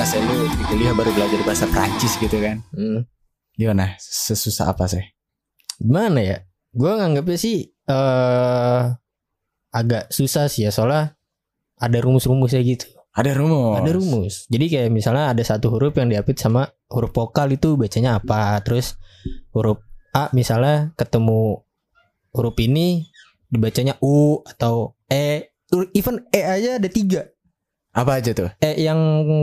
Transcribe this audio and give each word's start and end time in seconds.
gimana 0.00 0.16
sih 0.16 0.24
lu 0.24 0.48
di 0.48 0.64
kuliah 0.64 0.96
baru 0.96 1.12
belajar 1.12 1.40
bahasa 1.44 1.68
Prancis 1.68 2.16
gitu 2.16 2.40
kan? 2.40 2.64
Hmm. 2.72 3.04
Gimana? 3.52 4.00
Sesusah 4.00 4.72
apa 4.72 4.88
sih? 4.88 5.04
Gimana 5.76 6.24
ya? 6.24 6.40
Gue 6.72 6.88
nganggapnya 6.88 7.36
sih 7.36 7.68
eh 7.68 8.82
agak 9.68 10.08
susah 10.08 10.48
sih 10.48 10.64
ya 10.64 10.72
soalnya 10.72 11.20
ada 11.76 12.00
rumus-rumusnya 12.00 12.64
gitu. 12.64 12.88
Ada 13.12 13.36
rumus. 13.36 13.76
Ada 13.76 13.90
rumus. 13.92 14.34
Jadi 14.48 14.72
kayak 14.72 14.88
misalnya 14.88 15.36
ada 15.36 15.44
satu 15.44 15.68
huruf 15.68 15.92
yang 15.92 16.08
diapit 16.08 16.40
sama 16.40 16.64
huruf 16.88 17.12
vokal 17.12 17.52
itu 17.52 17.76
bacanya 17.76 18.24
apa. 18.24 18.56
Terus 18.64 18.96
huruf 19.52 19.84
A 20.16 20.32
misalnya 20.32 20.96
ketemu 20.96 21.60
huruf 22.32 22.56
ini 22.56 23.04
dibacanya 23.52 24.00
U 24.00 24.40
atau 24.48 24.96
E. 25.12 25.52
Even 25.92 26.24
E 26.32 26.40
aja 26.40 26.80
ada 26.80 26.88
tiga. 26.88 27.28
Apa 27.90 28.22
aja 28.22 28.30
tuh? 28.30 28.48
E 28.56 28.80
yang 28.80 28.98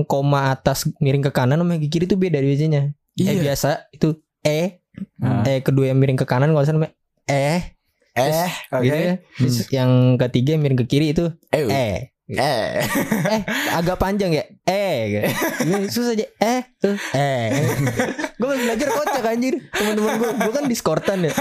koma 0.06 0.50
atas 0.50 0.88
miring 0.98 1.22
ke 1.22 1.32
kanan 1.32 1.60
sama 1.60 1.76
yang 1.76 1.84
ke 1.84 1.90
kiri 1.90 2.06
itu 2.06 2.16
beda 2.16 2.40
bacanya. 2.40 2.92
E 3.14 3.24
Iya. 3.24 3.42
biasa 3.44 3.70
itu 3.92 4.18
E. 4.40 4.80
Ah. 5.20 5.44
E 5.44 5.60
kedua 5.60 5.90
yang 5.90 5.98
miring 5.98 6.16
ke 6.16 6.24
kanan 6.24 6.52
kalau 6.52 6.64
namanya 6.64 6.94
E. 7.26 7.76
Eh, 8.18 8.50
oke. 8.72 8.82
Gitu 8.82 8.98
ya. 8.98 9.14
Terus 9.38 9.58
yang 9.70 9.92
ketiga 10.18 10.56
yang 10.56 10.62
miring 10.62 10.80
ke 10.80 10.88
kiri 10.88 11.12
itu 11.12 11.30
Eh, 11.50 11.62
E. 11.62 11.68
eh. 11.70 11.98
eh 12.36 13.42
agak 13.72 13.96
panjang 13.96 14.28
ya 14.30 14.44
eh 14.68 15.32
susah 15.88 16.12
aja 16.12 16.28
eh 16.38 16.60
tuh 16.76 17.00
eh 17.16 17.56
gue 18.36 18.48
belajar 18.60 18.88
kocak 18.92 19.24
anjir 19.24 19.64
teman-teman 19.72 20.20
gue 20.20 20.32
gue 20.36 20.52
kan 20.52 20.68
diskortan 20.68 21.24
ya 21.24 21.32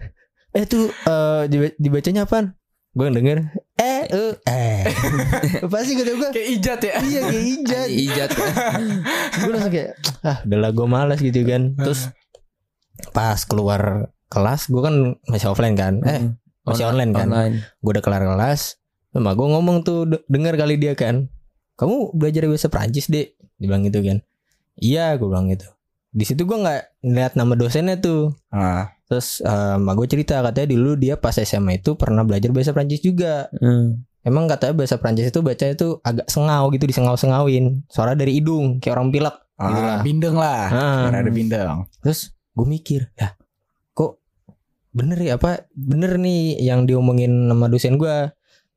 eh 0.60 0.64
tuh 0.68 0.92
eh 0.92 1.48
diba- 1.48 1.72
dibacanya 1.76 2.28
apaan 2.28 2.52
gue 2.92 3.06
denger 3.08 3.48
eh 3.76 4.02
eh 4.06 4.32
eh. 4.42 4.82
Pasti 5.66 5.92
gue 5.94 6.08
gue 6.08 6.30
Kayak 6.30 6.48
ijat 6.50 6.80
ya. 6.80 6.94
iya 7.02 7.20
kayak 7.22 7.44
ijat. 7.46 7.88
Ijat. 7.88 8.30
gue 9.38 9.50
langsung 9.50 9.70
kayak 9.70 9.90
ah 10.22 10.38
udahlah 10.42 10.70
gue 10.72 10.86
malas 10.86 11.18
gitu 11.20 11.40
kan. 11.42 11.76
Terus 11.76 12.08
pas 13.12 13.36
keluar 13.42 14.08
kelas 14.26 14.66
gue 14.66 14.80
kan 14.80 14.94
masih 15.26 15.48
offline 15.48 15.76
kan? 15.76 16.00
Eh 16.02 16.32
masih 16.64 16.84
online 16.84 17.12
kan? 17.12 17.28
Online. 17.28 17.54
gue 17.76 17.90
udah 17.90 18.00
kelar 18.00 18.24
kelas 18.24 18.80
sama 19.12 19.32
gue 19.32 19.46
ngomong 19.46 19.80
tuh 19.80 20.04
de- 20.04 20.24
denger 20.26 20.56
kali 20.56 20.76
dia 20.76 20.92
kan? 20.92 21.28
Kamu 21.76 22.12
belajar 22.12 22.48
bahasa 22.48 22.66
Prancis 22.66 23.06
deh 23.06 23.28
dia 23.56 23.66
bilang 23.66 23.84
gitu 23.84 24.00
kan. 24.00 24.24
Iya 24.74 25.14
gue 25.14 25.28
bilang 25.28 25.46
gitu. 25.46 25.68
Di 26.10 26.24
situ 26.24 26.42
gue 26.42 26.56
nggak 26.56 27.04
ngeliat 27.04 27.32
nama 27.36 27.52
dosennya 27.52 28.00
tuh. 28.00 28.32
Ah, 28.48 28.95
terus 29.06 29.38
eh, 29.40 29.78
emak 29.78 29.94
gue 30.02 30.06
cerita 30.18 30.42
katanya 30.42 30.68
dulu 30.74 30.98
dia 30.98 31.14
pas 31.14 31.34
SMA 31.34 31.78
itu 31.78 31.94
pernah 31.94 32.26
belajar 32.26 32.50
bahasa 32.50 32.74
Prancis 32.74 33.00
juga 33.00 33.46
Hmm. 33.54 34.02
emang 34.26 34.50
katanya 34.50 34.74
bahasa 34.74 34.98
Prancis 34.98 35.30
itu 35.30 35.40
baca 35.40 35.64
itu 35.64 36.02
agak 36.02 36.26
sengau 36.26 36.66
gitu 36.74 36.84
disengau-sengauin 36.90 37.86
suara 37.86 38.18
dari 38.18 38.42
hidung 38.42 38.82
kayak 38.82 38.98
orang 38.98 39.14
pilek 39.14 39.36
gitu 39.56 39.80
ah, 39.80 39.86
lah 39.88 40.00
bindeng 40.04 40.36
lah. 40.36 40.62
Ah. 40.68 40.96
Biar 41.08 41.24
ada 41.24 41.30
bindeng. 41.32 41.88
Terus 42.04 42.36
gue 42.52 42.66
mikir, 42.68 43.08
ya 43.16 43.32
kok 43.96 44.20
bener 44.92 45.16
ya 45.20 45.40
apa 45.40 45.64
bener 45.72 46.20
nih 46.20 46.60
yang 46.60 46.84
diomongin 46.84 47.48
sama 47.48 47.72
dosen 47.72 47.96
gue. 47.96 48.32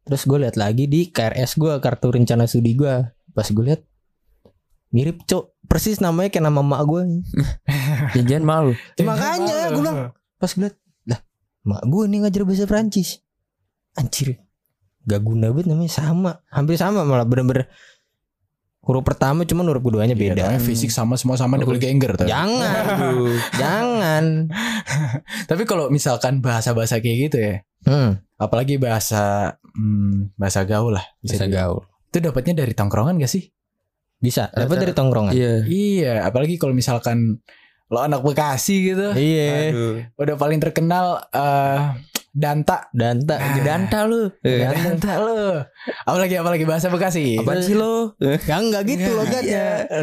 Terus 0.08 0.24
gue 0.24 0.40
lihat 0.40 0.56
lagi 0.56 0.88
di 0.88 1.12
KRS 1.12 1.60
gue 1.60 1.74
kartu 1.84 2.16
rencana 2.16 2.48
studi 2.48 2.80
gue. 2.80 2.96
Pas 3.36 3.48
gue 3.48 3.64
lihat 3.64 3.84
mirip 4.90 5.22
cok 5.28 5.68
persis 5.70 6.00
namanya 6.00 6.32
kayak 6.32 6.48
nama 6.48 6.64
mak 6.64 6.82
gue. 6.88 7.02
Jangan 8.30 8.46
malu. 8.48 8.72
Makanya 9.04 9.76
gue 9.76 9.84
bilang 9.84 10.00
pas 10.40 10.50
gue 10.50 10.64
lihat 10.64 10.76
lah 11.06 11.20
mak 11.62 11.84
gue 11.84 12.04
nih 12.06 12.20
ngajar 12.24 12.42
bahasa 12.44 12.64
Prancis. 12.64 13.20
Anjir 13.94 14.40
gak 15.02 15.20
guna 15.20 15.50
banget 15.50 15.68
namanya 15.68 15.90
sama 15.92 16.32
hampir 16.48 16.76
sama 16.76 17.02
malah 17.02 17.24
bener-bener 17.24 17.66
huruf 18.80 19.02
pertama 19.02 19.42
cuman 19.44 19.66
huruf 19.68 19.82
keduanya 19.82 20.14
Iya, 20.14 20.22
beda. 20.34 20.46
fisik 20.58 20.90
sama 20.90 21.14
semua 21.14 21.34
sama 21.34 21.58
kuliah 21.58 21.82
Gengger 21.84 22.16
tuh. 22.16 22.26
Jangan, 22.26 22.86
jangan. 23.62 24.24
Tapi 25.46 25.64
kalau 25.64 25.90
misalkan 25.90 26.40
bahasa-bahasa 26.40 26.98
kayak 26.98 27.18
gitu 27.30 27.38
ya, 27.38 27.56
Hmm, 27.80 28.20
apalagi 28.36 28.76
bahasa 28.76 29.56
hmm, 29.72 30.36
bahasa 30.36 30.64
gaul 30.64 30.94
lah, 30.94 31.06
bisa 31.20 31.44
dibilang. 31.44 31.80
gaul. 31.80 31.82
Itu 32.08 32.18
dapatnya 32.20 32.54
dari 32.60 32.74
tongkrongan 32.74 33.16
gak 33.18 33.30
sih? 33.30 33.44
Bisa, 34.20 34.52
dapat 34.52 34.78
dari 34.80 34.92
tongkrongan. 34.92 35.32
Iya. 35.32 35.54
Iya, 35.64 36.14
apalagi 36.24 36.60
kalau 36.60 36.76
misalkan 36.76 37.40
lo 37.90 38.00
anak 38.00 38.22
Bekasi 38.22 38.94
gitu, 38.94 39.12
Iya. 39.12 39.74
Aduh. 39.74 39.96
udah 40.16 40.36
paling 40.38 40.58
terkenal 40.58 41.26
eh 41.30 41.98
Danta. 42.30 42.86
Danta, 42.94 43.36
Ah. 43.36 43.58
danta 43.58 44.06
lu. 44.06 44.30
Iya. 44.46 44.70
Danta 44.70 45.18
lo. 45.18 45.66
Apalagi 46.06 46.38
apalagi 46.38 46.62
bahasa 46.62 46.88
Bekasi. 46.88 47.42
Apaan 47.42 47.66
sih 47.66 47.74
lo? 47.74 48.14
Ya 48.22 48.62
enggak 48.62 48.86
gitu 48.86 49.10
loh 49.12 49.26
kan 49.26 49.42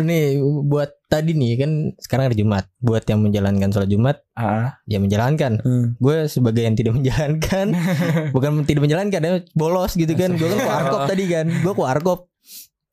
Nih 0.02 0.34
buat 0.66 0.90
tadi 1.06 1.32
nih 1.32 1.54
kan 1.54 1.70
sekarang 1.96 2.26
hari 2.26 2.36
Jumat. 2.36 2.66
Buat 2.82 3.06
yang 3.06 3.22
menjalankan 3.22 3.70
sholat 3.70 3.86
Jumat 3.86 4.26
Ah, 4.34 4.74
ya 4.84 4.98
menjalankan. 4.98 5.62
Hmm. 5.62 5.94
Gue 5.96 6.26
sebagai 6.26 6.66
yang 6.66 6.74
tidak 6.74 6.98
menjalankan, 6.98 7.66
bukan 8.34 8.66
tidak 8.66 8.82
menjalankan, 8.84 9.20
ya 9.22 9.32
bolos 9.54 9.94
gitu 9.94 10.10
kan. 10.12 10.34
Gue 10.34 10.50
kan 10.50 10.60
warkop 10.66 11.06
tadi 11.06 11.30
kan. 11.30 11.46
Gue 11.46 11.72
warkop 11.72 12.26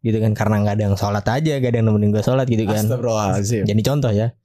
gitu 0.04 0.20
kan 0.20 0.36
karena 0.36 0.56
nggak 0.62 0.76
ada 0.78 0.84
yang 0.92 0.96
sholat 0.96 1.26
aja, 1.26 1.54
gak 1.58 1.72
ada 1.72 1.78
yang 1.80 1.88
nemenin 1.90 2.12
gue 2.12 2.22
sholat 2.22 2.44
gitu 2.46 2.64
kan. 2.68 2.86
Astagfirullahaladzim. 2.86 3.64
Jadi 3.66 3.82
contoh 3.82 4.12
ya. 4.12 4.36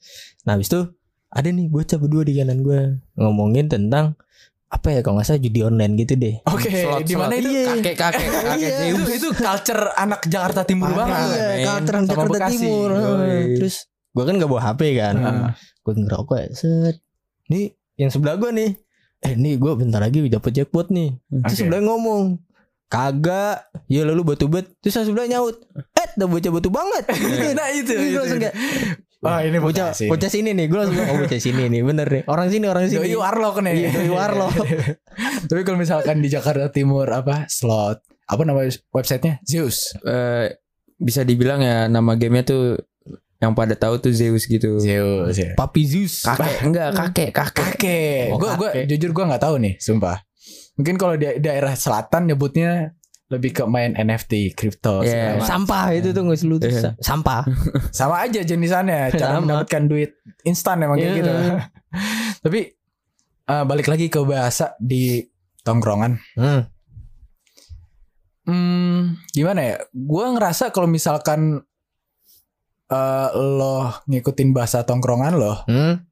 Nah 0.45 0.55
habis 0.55 0.69
itu 0.69 0.81
ada 1.29 1.49
nih 1.49 1.67
bocah 1.67 1.99
berdua 1.99 2.23
di 2.23 2.37
kanan 2.37 2.61
gue 2.61 2.81
ngomongin 3.15 3.69
tentang 3.69 4.17
apa 4.69 4.93
ya 4.93 5.01
kalau 5.01 5.17
nggak 5.17 5.27
salah 5.27 5.41
judi 5.41 5.61
online 5.65 5.97
gitu 5.97 6.13
deh. 6.15 6.45
Oke, 6.45 6.69
Slot, 6.69 7.01
di 7.03 7.17
mana 7.17 7.33
itu? 7.35 7.49
Kakek 7.49 7.95
kakek 7.97 8.29
kakek 8.37 8.57
Iya. 8.61 8.77
Itu, 8.93 9.03
itu 9.09 9.29
culture 9.33 9.83
anak 9.97 10.21
Jakarta 10.29 10.61
Timur 10.63 10.93
Parah. 10.93 10.99
banget. 11.09 11.29
Iya, 11.33 11.49
kalteran 11.65 12.03
Sama 12.05 12.11
Jakarta 12.13 12.33
Bekasi. 12.37 12.53
Timur. 12.53 12.89
Yoi. 12.93 13.41
Terus 13.57 13.75
gue 13.89 14.25
kan 14.25 14.35
gak 14.37 14.49
bawa 14.49 14.63
HP 14.63 14.81
kan. 14.95 15.15
Ah. 15.19 15.51
Gue 15.81 15.93
ngerokok 15.97 16.37
ya. 16.37 16.49
Set. 16.53 16.97
Nih 17.49 17.67
yang 17.97 18.13
sebelah 18.13 18.37
gue 18.37 18.51
nih. 18.53 18.71
Eh 19.19 19.33
nih 19.35 19.57
gue 19.57 19.73
bentar 19.73 19.99
lagi 19.99 20.21
dapet 20.29 20.53
jackpot 20.53 20.93
nih. 20.93 21.17
Terus 21.17 21.49
Oke. 21.49 21.61
sebelah 21.65 21.81
ngomong. 21.83 22.37
Kagak. 22.89 23.73
Ya 23.89 24.05
lalu 24.05 24.21
batu 24.23 24.53
bet. 24.53 24.69
Terus 24.81 25.01
yang 25.01 25.07
sebelah 25.09 25.27
nyaut. 25.27 25.57
Eh 25.97 26.07
udah 26.15 26.29
bocah 26.29 26.53
batu 26.53 26.69
banget. 26.69 27.05
Nah 27.57 27.69
itu. 27.73 27.93
Itu, 27.97 28.21
itu. 28.37 28.49
Oh 29.19 29.35
ini 29.43 29.59
Bocah, 29.59 29.91
Bekasi. 29.91 30.07
bocah 30.07 30.31
sini 30.31 30.55
nih. 30.55 30.67
Gue 30.71 30.79
langsung 30.79 31.03
oh 31.03 31.17
bocah 31.19 31.41
sini 31.43 31.67
nih. 31.67 31.83
Bener 31.83 32.07
nih. 32.07 32.23
Orang 32.31 32.49
sini, 32.55 32.71
orang 32.71 32.87
sini. 32.87 33.03
Doi 33.03 33.19
Warlock 33.19 33.57
nih. 33.67 33.75
Iya, 33.75 33.89
Doi 33.99 34.11
Warlock. 34.15 34.55
Tapi 35.51 35.61
kalau 35.67 35.79
misalkan 35.83 36.23
di 36.23 36.31
Jakarta 36.31 36.71
Timur 36.71 37.11
apa 37.11 37.51
slot 37.51 37.99
apa 38.29 38.43
nama 38.47 38.63
websitenya 38.95 39.43
Zeus. 39.43 39.91
Eh, 40.07 40.55
bisa 40.95 41.27
dibilang 41.27 41.59
ya 41.59 41.91
nama 41.91 42.15
gamenya 42.15 42.47
tuh 42.47 42.79
yang 43.39 43.59
pada 43.59 43.75
tahu 43.75 43.99
tuh 43.99 44.15
Zeus 44.15 44.47
gitu. 44.47 44.79
Zeus 44.79 45.35
ya. 45.35 45.59
Papi 45.59 45.83
Zeus. 45.83 46.23
Kakek 46.23 46.63
enggak 46.63 46.89
kakek 46.95 47.31
kakek. 47.35 47.67
Kakek. 47.75 48.27
Oh, 48.31 48.39
Gue 48.39 48.51
gue 48.55 48.71
jujur 48.87 49.11
gue 49.11 49.25
nggak 49.27 49.43
tahu 49.43 49.59
nih, 49.59 49.75
sumpah. 49.83 50.23
Mungkin 50.79 50.95
kalau 50.95 51.19
di 51.19 51.27
daerah 51.43 51.75
selatan 51.75 52.31
nyebutnya 52.31 52.95
lebih 53.29 53.51
ke 53.53 53.63
main 53.65 53.93
NFT, 53.93 54.53
kripto. 54.53 55.01
Iya. 55.01 55.07
segala 55.07 55.33
macam. 55.37 55.47
Sampah 55.47 55.85
itu 55.93 56.09
tuh 56.11 56.23
nggak 56.25 56.39
seluruh 56.39 56.61
Iya. 56.65 56.91
Sampah. 56.99 57.43
Sama 57.99 58.17
aja 58.21 58.41
jenisannya, 58.41 59.13
cara 59.13 59.37
Sama. 59.37 59.43
mendapatkan 59.45 59.83
duit 59.85 60.11
instan 60.43 60.81
emang 60.81 60.97
kayak 60.97 61.13
Iya. 61.13 61.19
gitu. 61.19 61.33
Tapi 62.45 62.61
eh, 63.45 63.65
balik 63.65 63.87
lagi 63.87 64.09
ke 64.09 64.21
bahasa 64.23 64.73
di 64.77 65.21
tongkrongan. 65.61 66.17
Hmm. 66.35 66.63
Hmm, 68.45 69.01
gimana 69.29 69.61
ya? 69.63 69.77
Gue 69.91 70.25
ngerasa 70.27 70.71
kalau 70.71 70.89
misalkan 70.89 71.61
eh, 72.89 73.29
lo 73.37 73.77
ngikutin 74.05 74.57
bahasa 74.57 74.81
tongkrongan 74.83 75.37
lo, 75.37 75.69
Hmm. 75.69 76.08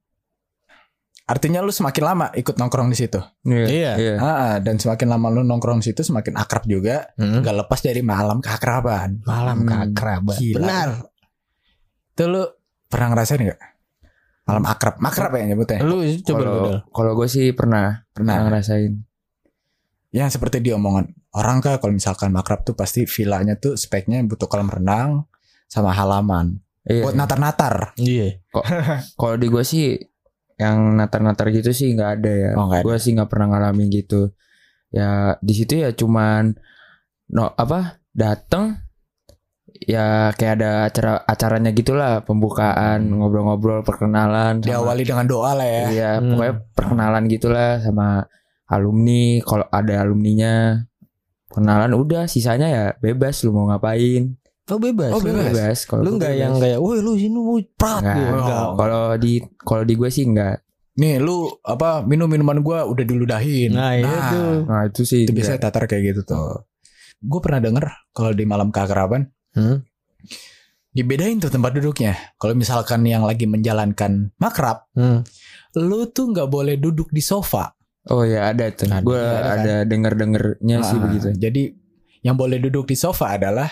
Artinya 1.27 1.59
lo 1.59 1.69
semakin 1.69 2.03
lama 2.03 2.25
ikut 2.31 2.55
nongkrong 2.55 2.87
di 2.87 2.97
situ. 2.97 3.19
Iya. 3.43 3.91
Iya. 3.93 4.15
Ah, 4.17 4.25
ah, 4.25 4.55
dan 4.57 4.79
semakin 4.79 5.07
lama 5.07 5.27
lo 5.29 5.43
nongkrong 5.43 5.83
di 5.83 5.91
situ, 5.91 6.01
semakin 6.01 6.39
akrab 6.39 6.63
juga. 6.63 7.11
Hmm. 7.15 7.43
Gak 7.43 7.55
lepas 7.61 7.79
dari 7.79 7.99
malam 7.99 8.39
keakraban. 8.39 9.21
Malam 9.21 9.61
Hmm. 9.61 9.67
keakraban. 9.67 10.35
Gila. 10.35 10.55
Benar. 10.57 10.89
Itu 12.11 12.23
lo 12.25 12.43
pernah 12.87 13.07
ngerasain 13.11 13.43
gak? 13.43 13.61
Malam 14.47 14.63
akrab, 14.63 14.95
makrab 14.97 15.31
ya 15.35 15.43
nyebutnya. 15.45 15.83
Lu 15.83 15.99
coba 16.23 16.39
lu 16.41 16.79
Kalau 16.87 17.11
gue 17.13 17.27
sih 17.27 17.51
pernah 17.51 18.07
pernah 18.09 18.39
Pernah. 18.39 18.47
ngerasain. 18.47 18.93
Yang 20.09 20.39
seperti 20.39 20.63
dia 20.63 20.73
omongan 20.73 21.11
orang 21.35 21.59
kah 21.59 21.77
kalau 21.77 21.91
misalkan 21.91 22.31
makrab 22.31 22.63
tuh 22.63 22.73
pasti 22.73 23.03
villanya 23.03 23.59
tuh 23.59 23.75
speknya 23.75 24.23
butuh 24.23 24.47
kolam 24.47 24.71
renang 24.71 25.27
sama 25.67 25.91
halaman 25.91 26.63
Iya. 26.87 27.03
buat 27.03 27.13
natar-natar. 27.13 27.91
Iya. 27.99 28.39
Kalau 29.19 29.35
di 29.35 29.51
gue 29.51 29.59
sih 29.59 29.99
yang 30.57 30.97
natar-natar 30.97 31.49
gitu 31.49 31.69
sih 31.69 31.93
nggak 31.93 32.11
ada 32.19 32.31
ya. 32.33 32.51
Oh, 32.57 32.67
ada. 32.67 32.81
Gue 32.81 32.97
sih 32.97 33.13
nggak 33.13 33.29
pernah 33.29 33.47
ngalamin 33.53 33.87
gitu. 33.89 34.33
Ya 34.89 35.37
di 35.39 35.53
situ 35.53 35.77
ya 35.77 35.93
cuman 35.93 36.57
no 37.29 37.51
apa 37.53 37.99
dateng 38.11 38.79
ya 39.77 40.33
kayak 40.33 40.53
ada 40.57 40.71
acara 40.89 41.13
acaranya 41.23 41.69
gitulah 41.69 42.23
pembukaan 42.23 43.05
ngobrol-ngobrol 43.13 43.83
perkenalan 43.83 44.57
sama- 44.57 44.65
Diawali 44.65 45.03
dengan 45.05 45.25
doa 45.27 45.51
lah 45.53 45.67
ya. 45.67 45.85
Iya, 45.87 46.11
Hmm. 46.17 46.33
pokoknya 46.33 46.53
perkenalan 46.73 47.23
gitulah 47.29 47.71
sama 47.77 48.07
alumni. 48.65 49.37
Kalau 49.43 49.65
ada 49.69 49.93
alumninya, 50.01 50.81
kenalan 51.47 51.93
udah, 51.93 52.25
sisanya 52.25 52.67
ya 52.67 52.83
bebas 52.97 53.45
lu 53.45 53.53
mau 53.53 53.69
ngapain. 53.69 54.33
Oh 54.67 54.77
bebas. 54.77 55.11
Oh, 55.11 55.19
lu 55.19 55.31
bebas. 55.31 55.47
bebas 55.49 55.79
kalau 55.83 56.01
Lu 56.03 56.09
nggak 56.15 56.33
yang 56.33 56.53
kayak, 56.57 56.77
woi 56.77 56.99
lu 56.99 57.15
sini 57.15 57.33
mau 57.33 57.55
prat 57.73 58.01
Nggak. 58.01 58.15
gitu. 58.15 58.33
Enggak. 58.33 58.65
kalau 58.75 59.03
di 59.15 59.33
kalau 59.57 59.83
di 59.83 59.93
gue 59.93 60.09
sih 60.09 60.25
enggak 60.25 60.57
Nih 60.97 61.13
lu 61.17 61.35
apa 61.61 62.01
minum 62.01 62.25
minuman 62.25 62.57
gua 62.59 62.81
udah 62.83 63.01
diludahin. 63.01 63.69
Nah, 63.71 63.93
itu. 63.93 64.41
nah 64.65 64.81
itu 64.83 65.01
sih 65.03 65.23
Itu 65.23 65.31
biasanya 65.31 65.61
tatar 65.61 65.85
kayak 65.85 66.03
gitu 66.11 66.21
tuh. 66.25 66.65
Gue 67.17 67.39
pernah 67.39 67.57
denger 67.59 67.85
kalau 68.11 68.31
di 68.31 68.43
malam 68.43 68.67
keakraban 68.67 69.29
Hmm. 69.53 69.85
dibedain 70.89 71.37
tuh 71.37 71.47
tempat 71.47 71.71
duduknya. 71.71 72.17
Kalau 72.35 72.53
misalkan 72.53 73.05
yang 73.05 73.21
lagi 73.21 73.45
menjalankan 73.45 74.33
makrab, 74.35 74.89
Hmm. 74.91 75.21
lu 75.75 76.05
tuh 76.07 76.27
nggak 76.27 76.45
boleh 76.47 76.75
duduk 76.75 77.09
di 77.09 77.21
sofa. 77.21 77.73
oh 78.07 78.23
ya 78.23 78.47
ada 78.47 78.71
tuh 78.71 78.87
Ada, 78.87 79.01
gue 79.01 79.19
ada 79.19 79.35
kan? 79.37 79.57
ada 79.59 79.75
denger 79.83 80.13
dengernya 80.15 80.77
sih 80.81 80.95
Ah, 80.95 81.01
begitu 81.03 81.27
Jadi 81.35 81.63
yang 82.21 82.33
boleh 82.33 82.55
duduk 82.57 82.87
di 82.87 82.95
sofa 82.95 83.35
adalah 83.35 83.67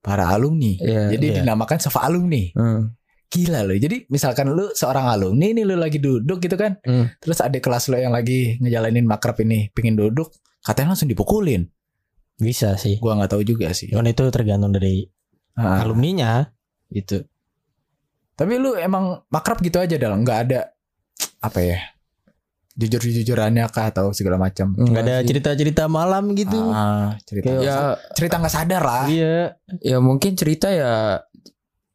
para 0.00 0.32
alumni. 0.32 0.76
Iya. 0.80 1.16
Jadi 1.16 1.26
iya. 1.30 1.36
dinamakan 1.44 1.78
sofa 1.80 2.04
alumni. 2.04 2.50
Hmm. 2.56 2.96
Gila 3.30 3.62
loh. 3.62 3.78
Jadi 3.78 4.10
misalkan 4.10 4.50
lu 4.50 4.74
seorang 4.74 5.06
alumni 5.06 5.54
nih 5.54 5.64
lu 5.64 5.78
lagi 5.78 6.02
duduk 6.02 6.42
gitu 6.42 6.58
kan. 6.58 6.80
Hmm. 6.82 7.12
Terus 7.22 7.38
adik 7.38 7.62
kelas 7.62 7.86
lu 7.92 7.96
yang 8.00 8.10
lagi 8.10 8.58
ngejalanin 8.58 9.06
makrab 9.06 9.38
ini 9.44 9.70
pingin 9.70 9.94
duduk, 9.94 10.34
katanya 10.66 10.96
langsung 10.96 11.06
dipukulin. 11.06 11.68
Bisa 12.40 12.74
sih. 12.74 12.98
Gua 12.98 13.14
nggak 13.14 13.36
tahu 13.36 13.42
juga 13.46 13.70
sih. 13.70 13.92
Cuman 13.92 14.10
itu 14.10 14.24
tergantung 14.32 14.74
dari 14.74 15.06
Ah, 15.60 15.82
alumninya 15.84 16.48
gitu. 16.88 17.26
Tapi 18.38 18.56
lu 18.56 18.72
emang 18.80 19.20
makrab 19.28 19.60
gitu 19.60 19.76
aja 19.76 20.00
dalam 20.00 20.24
nggak 20.24 20.40
ada 20.48 20.72
apa 21.44 21.60
ya? 21.60 21.78
Jujur-jujurannya 22.80 23.68
kah 23.68 23.92
atau 23.92 24.16
segala 24.16 24.40
macam. 24.40 24.72
Enggak 24.72 25.04
ada 25.04 25.16
sih. 25.20 25.28
cerita-cerita 25.28 25.84
malam 25.84 26.32
gitu. 26.32 26.56
Ah, 26.72 27.20
cerita. 27.28 27.60
Ya 27.60 27.76
cerita 28.16 28.40
nggak 28.40 28.54
sadar 28.56 28.80
lah. 28.82 29.04
Iya. 29.04 29.60
ya 29.84 30.00
mungkin 30.00 30.32
cerita 30.32 30.72
ya 30.72 31.20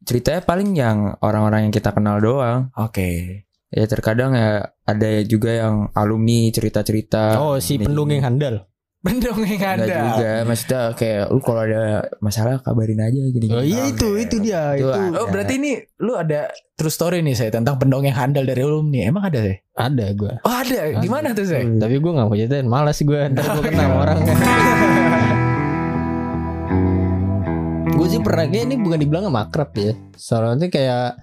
ceritanya 0.06 0.40
paling 0.46 0.70
yang 0.78 1.18
orang-orang 1.18 1.66
yang 1.66 1.74
kita 1.74 1.90
kenal 1.90 2.22
doang 2.22 2.70
Oke. 2.78 3.42
ya 3.66 3.84
terkadang 3.90 4.38
ya 4.38 4.62
ada 4.86 5.10
juga 5.26 5.50
yang 5.50 5.90
alumni 5.98 6.46
cerita-cerita 6.54 7.42
Oh, 7.42 7.58
si 7.58 7.82
pendongeng 7.82 8.22
handal. 8.22 8.70
Mendongeng 9.06 9.54
Enggak 9.54 9.72
Anda. 9.78 9.86
juga 10.10 10.30
maksudnya 10.42 10.80
kayak 10.92 11.22
lu 11.28 11.38
kalau 11.38 11.62
ada 11.62 11.82
masalah 12.18 12.58
kabarin 12.58 12.98
aja 12.98 13.22
gini 13.24 13.46
Oh 13.48 13.62
iya 13.62 13.86
itu, 13.86 14.08
itu 14.16 14.36
dia, 14.36 14.74
Itu 14.74 14.82
itu. 14.82 14.90
ada. 14.90 15.14
Oh, 15.16 15.26
berarti 15.26 15.54
ini 15.56 15.72
lu 15.96 16.12
ada 16.12 16.48
true 16.74 16.90
story 16.90 17.22
nih 17.22 17.32
saya 17.32 17.50
tentang 17.50 17.76
pendongeng 17.76 18.10
handal 18.10 18.42
dari 18.42 18.58
alumni. 18.60 19.06
Emang 19.06 19.22
ada 19.24 19.38
sih? 19.40 19.54
Ada 19.72 20.10
gua. 20.12 20.42
Oh, 20.42 20.50
ada. 20.50 20.98
Gimana 20.98 21.30
tuh 21.32 21.46
saya? 21.46 21.62
Hmm, 21.62 21.78
Tapi 21.78 21.94
gue 21.96 22.10
gak 22.10 22.26
mau 22.26 22.34
ceritain 22.34 22.66
Malas 22.66 22.98
gue 22.98 23.20
Ntar 23.30 23.44
gue 23.54 23.62
kenal 23.64 23.90
orang 23.94 24.18
Gue 27.88 28.06
sih 28.08 28.20
pernah 28.20 28.44
Kayak 28.44 28.64
ini 28.64 28.76
bukan 28.76 28.98
dibilang 28.98 29.24
makrab 29.28 29.70
ya 29.72 29.92
Soalnya 30.12 30.66
kayak 30.66 31.16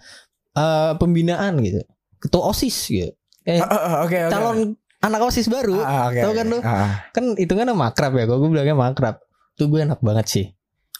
eh, 0.53 0.91
Pembinaan 0.95 1.59
gitu 1.59 1.81
Ketua 2.17 2.41
OSIS 2.49 2.77
gitu 2.87 3.11
Eh 3.43 3.59
Oh, 3.59 3.67
oh, 3.67 4.07
Oke, 4.07 4.15
oke. 4.17 4.31
calon 4.31 4.57
anak 5.03 5.19
OSIS 5.21 5.45
baru. 5.45 5.77
Ah, 5.77 6.07
oke, 6.07 6.17
Tahu 6.17 6.31
oke. 6.31 6.37
kan 6.39 6.45
lu? 6.47 6.59
Ah, 6.59 6.91
Kan 7.11 7.23
itu 7.35 7.51
kan 7.51 7.67
makrab 7.69 8.15
ya 8.15 8.23
gue 8.23 8.37
bilangnya 8.39 8.73
makrab. 8.73 9.19
Tuh 9.53 9.67
gue 9.67 9.83
enak 9.83 9.99
banget 9.99 10.25
sih. 10.25 10.45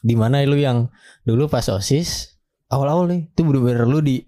Di 0.04 0.14
mana 0.14 0.44
lu 0.44 0.56
yang 0.56 0.92
Dulu 1.24 1.48
pas 1.48 1.64
OSIS 1.64 2.36
Awal-awal 2.68 3.08
nih 3.08 3.22
Itu 3.32 3.48
bener-bener 3.48 3.88
lu 3.88 4.04
di 4.04 4.22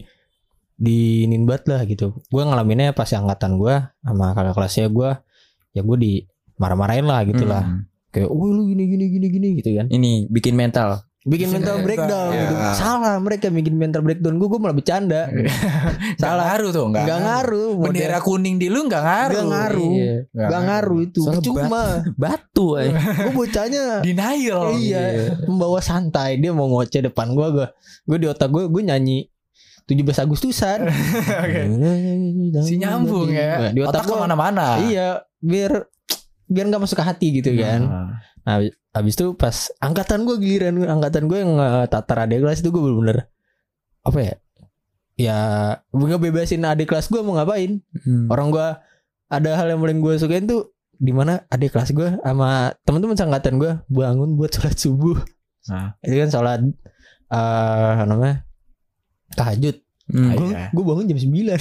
di 0.75 1.23
ninbat 1.23 1.67
lah 1.67 1.83
gitu. 1.83 2.19
Gue 2.27 2.43
ngalaminnya 2.43 2.91
pas 2.91 3.07
angkatan 3.07 3.55
gue 3.55 3.75
sama 4.01 4.33
kakak 4.33 4.55
kelasnya 4.55 4.87
gue 4.89 5.09
ya 5.71 5.81
gue 5.83 5.97
di 5.99 6.11
marah-marahin 6.55 7.03
lah 7.03 7.23
gitu 7.23 7.43
lah 7.43 7.63
Hmm. 7.63 7.87
kayak 8.11 8.27
oh 8.27 8.47
lu 8.47 8.67
gini 8.67 8.87
gini 8.87 9.05
gini 9.07 9.27
gini 9.29 9.47
gitu 9.59 9.71
kan. 9.71 9.87
Ini 9.87 10.27
bikin 10.27 10.55
mental 10.55 11.04
bikin 11.25 11.49
mental 11.49 11.81
breakdown 11.81 12.29
Iya. 12.29 12.41
gitu 12.43 12.55
salah 12.75 13.17
mereka 13.17 13.49
bikin 13.49 13.73
mental 13.73 13.99
breakdown 13.99 14.37
gue 14.37 14.45
gue 14.45 14.59
malah 14.59 14.73
bercanda 14.73 15.25
Salah. 16.21 16.45
ngaruh 16.47 16.69
tuh, 16.69 16.85
enggak. 16.85 17.03
nggak 17.03 17.19
ngaruh 17.19 17.69
Bendera 17.75 18.19
kuning 18.19 18.55
di 18.55 18.67
lu 18.67 18.85
enggak 18.85 19.01
ngaruh. 19.01 19.33
Nggak 19.33 19.47
ngaruh. 19.49 19.91
Iya. 19.91 20.15
nggak 20.31 20.61
ngaruh 20.63 20.99
itu 21.01 21.19
Soalnya 21.19 21.41
cuma 21.41 21.81
batu 22.13 22.67
eh. 22.77 22.93
gue 22.93 23.31
bocahnya 23.31 23.83
Denial. 23.99 24.65
iya 24.75 25.03
membawa 25.43 25.79
santai 25.79 26.37
dia 26.37 26.49
mau 26.49 26.65
ngoceh 26.67 27.01
depan 27.03 27.31
gue 27.31 27.47
gue 27.51 27.67
gue 28.05 28.17
di 28.17 28.27
otak 28.27 28.47
gue 28.47 28.63
gue 28.65 28.83
nyanyi 28.83 29.25
17 29.83 30.05
Agustusan 30.19 30.79
Oke. 31.41 31.61
Si 32.61 32.73
nyambung 32.75 33.29
ya. 33.29 33.69
di 33.69 33.81
otak, 33.81 34.01
Otak 34.01 34.03
ke 34.07 34.13
mana-mana. 34.15 34.77
iya 34.79 35.25
biar 35.37 35.89
biar 36.45 36.65
nggak 36.67 36.81
masuk 36.81 36.97
ke 36.97 37.03
hati 37.03 37.27
gitu 37.35 37.49
kan 37.55 37.81
Ah. 37.83 38.09
Nah, 38.45 38.61
habis 38.95 39.19
itu 39.19 39.35
pas 39.35 39.51
angkatan 39.83 40.23
gue 40.23 40.39
giliran 40.39 40.79
angkatan 40.87 41.27
gue 41.27 41.43
yang 41.43 41.59
eh, 41.59 41.85
tatar 41.91 42.23
adik 42.23 42.47
kelas 42.47 42.63
itu 42.63 42.71
gue 42.71 42.79
bener-bener 42.79 43.27
apa 44.07 44.19
ya? 44.23 44.35
Ya 45.19 45.39
gue 45.91 46.17
bebasin 46.17 46.63
adik 46.63 46.95
kelas 46.95 47.11
gue 47.11 47.19
mau 47.19 47.35
ngapain? 47.35 47.83
Hmm. 48.07 48.31
Orang 48.31 48.55
gue 48.55 48.67
ada 49.27 49.51
hal 49.59 49.67
yang 49.67 49.83
paling 49.83 49.99
gue 49.99 50.15
sukain 50.15 50.47
tuh 50.47 50.71
di 50.95 51.11
mana 51.11 51.43
adik 51.51 51.75
kelas 51.75 51.91
gue 51.91 52.15
sama 52.23 52.71
teman-teman 52.87 53.19
angkatan 53.19 53.59
gue 53.59 53.71
bangun 53.91 54.39
buat 54.39 54.55
sholat 54.55 54.79
subuh. 54.79 55.19
Nah. 55.67 55.99
Itu 55.99 56.15
kan 56.15 56.29
sholat 56.31 56.59
eh 57.35 57.93
namanya 58.07 58.47
tahajud. 59.35 59.84
Hmm. 60.05 60.37
Gue 60.37 60.53
Iya. 60.53 60.69
gue 60.69 60.83
bangun 60.85 61.05
jam 61.09 61.17
9 61.17 61.57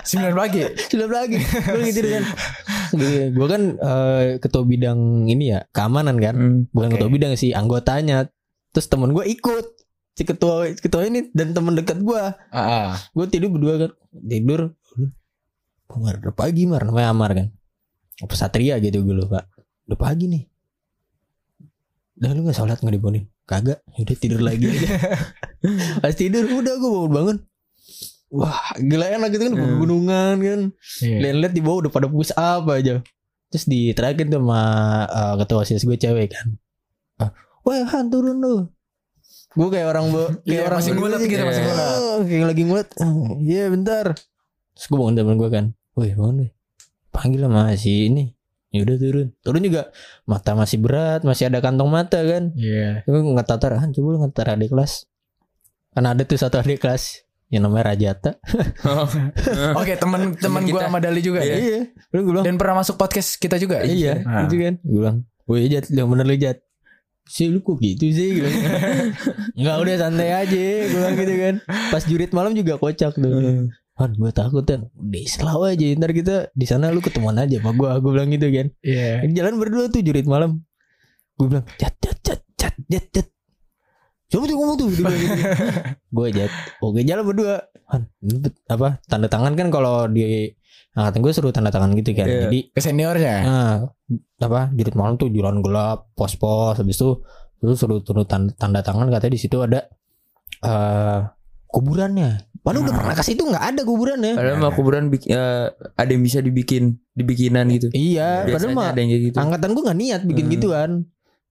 Sembilan 0.00 0.34
pagi. 0.34 0.60
Sudah 0.90 1.08
lagi 1.08 1.38
Gue 1.38 1.90
gitu 1.90 2.08
kan 2.08 2.24
Gue 3.30 3.46
kan 3.46 3.62
eh, 3.76 4.24
ketua 4.38 4.62
bidang 4.62 4.98
ini 5.24 5.54
ya 5.54 5.62
Keamanan 5.70 6.18
kan. 6.18 6.34
Hmm. 6.34 6.58
bukan 6.70 6.88
Oke. 6.90 6.94
ketua 6.98 7.08
bidang 7.08 7.32
sih 7.34 7.54
anggotanya. 7.54 8.26
Terus 8.70 8.86
temen 8.86 9.10
gue 9.10 9.22
ikut. 9.24 9.66
Si 10.12 10.26
ketua 10.26 10.66
ketua 10.74 11.06
ini 11.06 11.30
dan 11.30 11.54
temen 11.54 11.72
dekat 11.72 12.02
gue 12.02 12.18
Ah, 12.50 12.58
ah. 12.58 12.90
gue 13.14 13.24
tidur 13.26 13.54
berdua 13.54 13.86
kan. 13.86 13.90
Tidur. 14.10 14.74
Mar, 15.88 16.18
udah 16.18 16.34
pagi 16.34 16.66
mar. 16.66 16.82
Namanya 16.82 17.10
Amar 17.10 17.30
kan. 17.32 17.46
Apa 18.18 18.34
Satria 18.34 18.76
gitu 18.78 19.00
gue 19.00 19.14
lupa. 19.14 19.46
Udah 19.86 19.94
pagi 19.96 20.26
nih. 20.26 20.42
Udah 22.18 22.34
lu 22.34 22.42
gak 22.42 22.58
sholat 22.58 22.82
nggak 22.82 22.90
dibangunin 22.92 23.24
kagak. 23.46 23.78
Udah 23.94 24.16
tidur 24.18 24.42
lagi 24.42 24.66
aja. 24.66 24.88
Pas 26.02 26.12
tidur 26.12 26.42
udah 26.44 26.74
gue 26.74 26.90
bangun 26.90 27.10
bangun 27.10 27.36
wah 28.30 28.54
gila 28.76 29.06
enak 29.08 29.28
gitu 29.30 29.42
kan 29.44 29.54
Hmm. 29.54 29.62
pegunungan 29.74 30.34
kan. 30.38 30.60
Iya. 31.00 31.16
lihat-lihat 31.22 31.52
di 31.52 31.62
bawah 31.62 31.78
udah 31.82 31.92
pada 31.92 32.06
push 32.06 32.32
up 32.32 32.64
aja. 32.68 33.00
Terus 33.48 33.64
diterakin 33.64 34.28
tuh 34.28 34.40
sama 34.40 34.62
uh, 35.06 35.34
ketua 35.36 35.62
osis 35.62 35.82
gue 35.82 35.96
cewek 35.96 36.28
kan. 36.30 36.46
Ah, 37.16 37.32
wah 37.62 37.80
Han 37.88 38.08
turun 38.08 38.36
lu. 38.36 38.68
Gue 39.50 39.68
kayak 39.70 39.88
orang 39.88 40.12
bo 40.12 40.28
kayak 40.44 40.44
Iya, 40.44 40.60
orang 40.66 40.78
masih 40.78 40.92
ngulet 40.92 41.20
gitu, 41.22 41.42
masih 41.42 41.62
kayak, 41.62 41.72
ngulet. 41.72 41.88
"Oh," 41.98 42.18
kayak 42.22 42.46
lagi 42.46 42.62
ngulet. 42.62 42.88
"Ah, 42.94 43.12
iya 43.40 43.64
bentar. 43.66 44.06
Terus 44.74 44.84
gue 44.86 44.96
bangun 44.96 45.14
temen 45.14 45.36
gue 45.36 45.48
kan. 45.48 45.64
Woi 45.92 46.12
bangun 46.12 46.36
woi. 46.38 46.50
Panggil 47.08 47.40
sama 47.42 47.72
si 47.74 48.06
ini. 48.06 48.24
Ya 48.68 48.84
udah 48.84 48.96
turun. 48.96 49.28
Turun 49.40 49.62
juga. 49.64 49.82
Mata 50.22 50.52
masih 50.52 50.76
berat 50.76 51.24
masih 51.24 51.48
ada 51.48 51.58
kantong 51.58 51.88
mata 51.88 52.20
kan. 52.20 52.52
Iya. 52.52 53.00
gue 53.02 53.16
ngetatar 53.32 53.80
Han 53.80 53.90
coba 53.90 54.08
lu 54.12 54.18
ngetar 54.20 54.46
adik 54.52 54.68
kelas. 54.68 55.08
Kan 55.90 56.04
ada 56.04 56.20
tuh 56.22 56.36
satu 56.36 56.60
adik 56.60 56.78
kelas 56.78 57.24
yang 57.48 57.62
namanya 57.62 57.92
Rajata 57.92 58.36
Oke, 59.80 59.96
teman 59.96 60.34
teman 60.34 60.60
Temen 60.60 60.62
gua 60.68 60.80
kita. 60.80 60.86
sama 60.86 60.98
Dali 60.98 61.20
juga 61.20 61.40
ya. 61.40 61.56
iya 61.56 61.80
Terus 62.06 62.22
gue 62.22 62.32
bilang 62.32 62.44
Dan 62.44 62.56
pernah 62.56 62.76
masuk 62.78 62.94
podcast 62.94 63.36
kita 63.36 63.56
juga. 63.56 63.80
Iya, 63.80 64.20
Ah. 64.22 64.44
gitu 64.44 64.56
kan. 64.58 64.74
Gue 64.78 64.98
bilang, 64.98 65.16
"Woi, 65.44 65.64
Jat, 65.66 65.88
yang 65.88 66.06
bener 66.06 66.24
lu 66.24 66.36
Jat." 66.36 66.60
Si 67.24 67.44
lu 67.44 67.60
kok 67.60 67.76
gitu 67.76 68.04
sih 68.06 68.28
gitu. 68.34 68.48
Enggak 69.58 69.76
udah 69.78 69.94
santai 69.98 70.32
aja 70.34 70.64
Gue 70.82 70.92
bilang 70.94 71.12
gitu 71.14 71.34
kan 71.34 71.54
Pas 71.88 72.00
jurit 72.02 72.32
malam 72.32 72.52
juga 72.52 72.76
kocak 72.76 73.12
tuh 73.14 73.68
Han 73.94 74.10
gue 74.14 74.30
takut 74.30 74.62
kan 74.62 74.88
Udah 74.90 75.24
selalu 75.26 75.64
aja 75.68 75.86
Ntar 75.94 76.12
kita 76.14 76.34
di 76.50 76.64
sana 76.64 76.88
lu 76.88 77.00
ketemuan 77.00 77.36
aja 77.36 77.60
sama 77.60 77.72
gue 77.74 77.90
Gue 77.98 78.10
bilang 78.10 78.30
gitu 78.30 78.48
kan 78.48 78.66
Iya. 78.80 79.20
Ini 79.22 79.32
jalan 79.34 79.54
berdua 79.56 79.84
tuh 79.88 80.00
jurit 80.00 80.24
malam 80.24 80.64
Gue 81.34 81.46
bilang 81.48 81.68
Jat 81.76 81.92
jat 81.98 82.16
jat 82.18 82.40
jat 82.54 82.74
jat 82.86 83.04
jat 83.10 83.28
Coba 84.28 84.44
tuh 84.44 84.56
ngomong 84.56 84.76
tuh 84.76 84.88
Gue 86.14 86.28
jat 86.30 86.52
Oke 86.78 87.00
jalan 87.00 87.24
berdua 87.24 87.64
Han 87.88 88.04
apa 88.66 89.00
Tanda 89.08 89.26
tangan 89.26 89.52
kan 89.52 89.68
kalau 89.68 90.04
di 90.06 90.52
Angkatan 90.92 91.20
gue 91.22 91.30
suruh 91.30 91.54
tanda 91.54 91.70
tangan 91.70 91.94
gitu 91.94 92.10
kan 92.10 92.26
Iya. 92.26 92.40
Jadi 92.50 92.60
Ke 92.74 92.80
seniornya. 92.82 93.34
Nah, 93.40 93.74
apa 94.40 94.68
jurit 94.74 94.98
malam 94.98 95.14
tuh 95.14 95.30
jalan 95.30 95.62
gelap, 95.62 96.10
pos-pos, 96.12 96.74
habis 96.74 96.98
itu 96.98 97.22
terus 97.56 97.78
suruh 97.78 98.02
turun 98.02 98.26
tanda, 98.26 98.50
tanda 98.52 98.82
tangan 98.82 99.06
katanya 99.06 99.32
di 99.32 99.40
situ 99.40 99.62
ada 99.62 99.86
eh 100.58 101.20
kuburannya. 101.68 102.50
Padahal 102.58 102.82
udah 102.82 102.92
Ah. 102.92 102.98
pernah 102.98 103.14
kasih 103.14 103.32
itu 103.32 103.44
nggak 103.46 103.64
ada 103.64 103.80
kuburannya. 103.86 104.32
Padahal 104.34 104.58
mah 104.58 104.72
kuburan 104.74 105.02
eh, 105.14 105.66
ada 105.94 106.10
yang 106.10 106.22
bisa 106.26 106.42
dibikin 106.42 106.98
dibikinan 107.12 107.70
gitu. 107.70 107.88
Iya, 107.92 108.42
padahal 108.42 108.50
Biasanya 108.50 108.74
mah 108.74 108.86
ada 108.90 108.98
yang 108.98 109.10
kayak 109.10 109.22
gitu. 109.22 109.36
angkatan 109.38 109.68
gue 109.70 109.82
nggak 109.86 109.98
niat 109.98 110.20
bikin 110.26 110.44
Hmm. 110.44 110.52
gituan, 110.52 110.90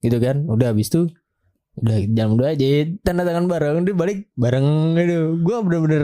gitu 0.01 0.17
kan. 0.19 0.35
Udah 0.43 0.67
habis 0.69 0.91
itu 0.91 1.07
udah 1.77 1.97
jam 2.09 2.33
dua 2.33 2.57
aja 2.57 2.89
tanda 3.05 3.21
tangan 3.21 3.45
bareng 3.45 3.85
dia 3.85 3.93
balik 3.93 4.29
bareng 4.33 4.97
gitu. 4.97 5.37
Gue 5.45 5.55
bener-bener 5.61 6.03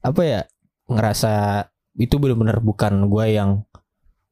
apa 0.00 0.22
ya 0.24 0.40
ngerasa 0.86 1.66
itu 1.98 2.16
bener-bener 2.16 2.62
bukan 2.62 3.10
gue 3.10 3.24
yang 3.34 3.50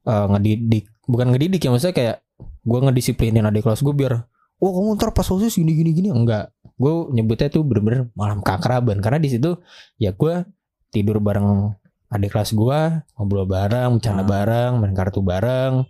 eh, 0.07 0.27
ngedidik, 0.33 0.89
bukan 1.05 1.35
ngedidik 1.35 1.61
ya 1.67 1.71
maksudnya 1.75 1.97
kayak 1.97 2.17
gue 2.39 2.79
ngedisiplinin 2.79 3.45
adik 3.49 3.67
kelas 3.67 3.83
gue 3.83 3.95
biar, 3.97 4.29
wah 4.61 4.71
kamu 4.73 4.97
ntar 5.01 5.11
pas 5.17 5.27
osis 5.27 5.57
gini 5.59 5.73
gini 5.75 5.91
gini 5.97 6.09
enggak. 6.13 6.53
gue 6.79 6.93
nyebutnya 7.11 7.51
tuh 7.51 7.67
bener-bener 7.67 8.07
malam 8.15 8.39
keakraban 8.39 9.03
karena 9.03 9.19
di 9.19 9.27
situ 9.27 9.59
ya 9.99 10.15
gue 10.15 10.47
tidur 10.95 11.19
bareng 11.19 11.75
adik 12.07 12.31
kelas 12.31 12.55
gue 12.55 12.81
ngobrol 13.19 13.51
bareng 13.51 13.99
bercanda 13.99 14.23
Ah. 14.23 14.29
bareng 14.31 14.73
main 14.79 14.95
kartu 14.95 15.19
bareng 15.19 15.83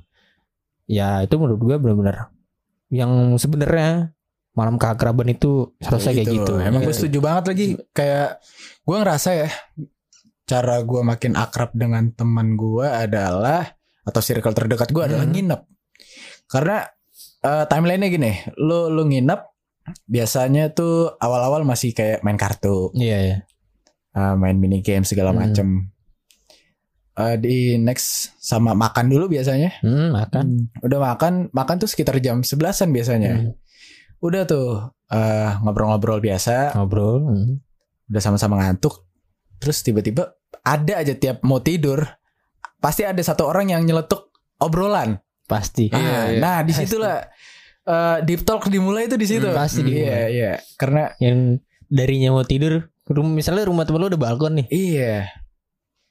ya 0.88 1.20
itu 1.20 1.36
menurut 1.36 1.60
gue 1.60 1.76
bener-bener 1.76 2.32
yang 2.88 3.36
sebenarnya 3.36 4.16
malam 4.58 4.74
keakraban 4.74 5.30
itu 5.30 5.70
harusnya 5.78 6.12
kayak 6.12 6.28
gitu 6.34 6.52
Emang 6.58 6.82
gue 6.82 6.90
Gitu. 6.90 7.06
setuju 7.06 7.18
banget 7.22 7.44
lagi. 7.46 7.66
Kayak 7.92 8.42
gue 8.82 8.96
ngerasa 8.98 9.30
ya 9.36 9.48
cara 10.42 10.80
gue 10.80 11.00
makin 11.02 11.32
akrab 11.34 11.70
dengan 11.72 12.10
teman 12.10 12.52
gue 12.54 12.82
adalah 12.82 13.62
atau 14.02 14.18
circle 14.18 14.50
terdekat 14.50 14.90
gue 14.90 15.04
adalah 15.04 15.22
Hmm. 15.22 15.32
nginep. 15.32 15.60
Karena 16.44 16.82
eh, 17.38 17.64
timelinenya 17.64 18.08
gini, 18.08 18.32
lu 18.58 18.88
lu 18.88 19.06
nginep 19.06 19.40
biasanya 20.04 20.68
tuh 20.70 21.14
awal-awal 21.16 21.62
masih 21.62 21.92
kayak 21.92 22.20
main 22.20 22.34
kartu, 22.34 22.90
iya 22.92 23.18
ya 23.22 23.36
eh, 24.10 24.34
main 24.34 24.56
mini 24.56 24.80
game 24.80 25.00
segala 25.02 25.30
Hmm. 25.30 25.38
macem. 25.38 25.68
Eh, 27.14 27.36
di 27.36 27.56
next 27.76 28.34
sama 28.38 28.72
makan 28.72 29.06
dulu 29.06 29.26
biasanya. 29.28 29.78
hmm, 29.80 30.08
makan 30.12 30.46
Udah 30.80 30.98
makan, 31.04 31.32
makan 31.50 31.76
tuh 31.76 31.86
sekitar 31.86 32.18
jam 32.18 32.40
11-an 32.40 32.88
biasanya. 32.88 33.32
Hmm, 33.36 33.52
Udah 34.18 34.42
tuh 34.44 34.90
eh, 35.08 35.50
ngobrol-ngobrol 35.62 36.18
biasa, 36.18 36.74
ngobrol 36.74 37.22
hmm. 37.22 37.54
udah 38.10 38.22
sama-sama 38.22 38.58
ngantuk. 38.58 39.06
Terus 39.58 39.82
tiba-tiba 39.82 40.34
ada 40.62 41.00
aja 41.02 41.14
tiap 41.14 41.42
mau 41.42 41.58
tidur 41.58 42.02
pasti 42.78 43.02
ada 43.02 43.18
satu 43.18 43.46
orang 43.46 43.74
yang 43.74 43.82
nyeletuk 43.82 44.30
obrolan. 44.58 45.18
Pasti. 45.48 45.88
Iya, 45.88 45.96
Ah, 45.96 46.24
iya. 46.28 46.38
nah 46.38 46.58
di 46.60 46.72
situlah 46.76 47.24
eh, 47.86 48.18
deep 48.22 48.44
talk 48.44 48.66
dimulai 48.68 49.06
itu 49.06 49.16
di 49.16 49.26
situ. 49.26 49.48
Hmm, 49.48 49.56
pasti 49.56 49.80
dimulai. 49.82 50.02
iya. 50.04 50.20
Iya 50.28 50.52
karena 50.76 51.14
yang 51.18 51.56
darinya 51.88 52.36
mau 52.36 52.44
tidur 52.44 52.84
rum 53.08 53.32
misalnya 53.32 53.64
rumah 53.64 53.88
temen 53.88 54.02
lu 54.04 54.10
udah 54.12 54.20
balkon 54.20 54.60
nih. 54.60 54.66
Iya. 54.68 55.14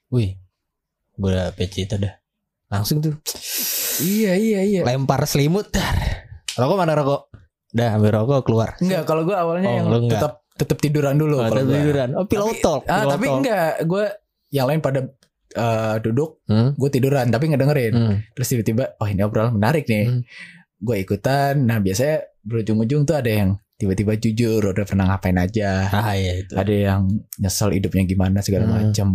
Wih 0.09 0.39
gue 1.17 1.29
udah 1.33 1.49
PC 1.53 1.85
itu 1.85 1.95
dah. 1.97 2.13
Langsung 2.69 3.01
tuh. 3.01 3.13
Iya 4.01 4.33
iya 4.37 4.59
iya. 4.63 4.81
Lempar 4.85 5.25
selimut. 5.25 5.69
Dar. 5.69 5.97
rokok 6.57 6.77
mana 6.77 6.97
rokok 6.97 7.29
udah 7.77 7.89
ambil 7.93 8.11
rokok 8.15 8.41
keluar. 8.43 8.69
Enggak 8.77 9.05
kalau 9.05 9.21
gue 9.21 9.33
awalnya 9.33 9.69
Oh, 9.69 9.77
yang 9.77 10.09
tetap 10.09 10.41
tetap 10.51 10.77
tiduran 10.77 11.15
dulu 11.15 11.37
Oh, 11.37 11.45
gua. 11.45 11.61
tiduran. 11.61 12.09
Oh 12.13 12.25
pillow 12.25 12.49
Tapi- 12.49 12.59
talk 12.59 12.81
ah 12.85 13.05
tapi 13.05 13.25
talk. 13.25 13.37
enggak. 13.39 13.71
Gue 13.83 14.03
yang 14.49 14.65
lain 14.65 14.79
pada 14.79 14.99
eh, 15.49 15.95
duduk 15.99 16.41
hmm? 16.43 16.75
gue 16.75 16.89
tiduran 16.89 17.25
tapi 17.27 17.47
ngedengerin 17.47 17.93
Hmm. 17.93 18.15
terus 18.31 18.47
tiba-tiba 18.47 18.93
oh 18.95 19.05
ini 19.05 19.21
obrolan 19.21 19.53
menarik 19.53 19.85
nih. 19.85 20.05
Hmm. 20.09 20.21
gue 20.77 20.95
ikutan. 20.99 21.57
Nah 21.59 21.77
biasanya 21.77 22.21
berujung-ujung 22.39 23.01
tuh 23.03 23.15
ada 23.15 23.25
yang 23.27 23.49
tiba-tiba 23.73 24.13
jujur 24.15 24.61
udah 24.63 24.83
pernah 24.83 25.05
ngapain 25.07 25.33
aja? 25.35 25.85
Ah 25.87 26.13
iya 26.13 26.41
itu. 26.41 26.53
Ada 26.53 26.73
yang 26.73 27.01
nyesel 27.35 27.69
hidupnya 27.71 28.03
gimana 28.03 28.41
segala 28.41 28.65
Hmm. 28.65 28.73
macem. 28.83 29.09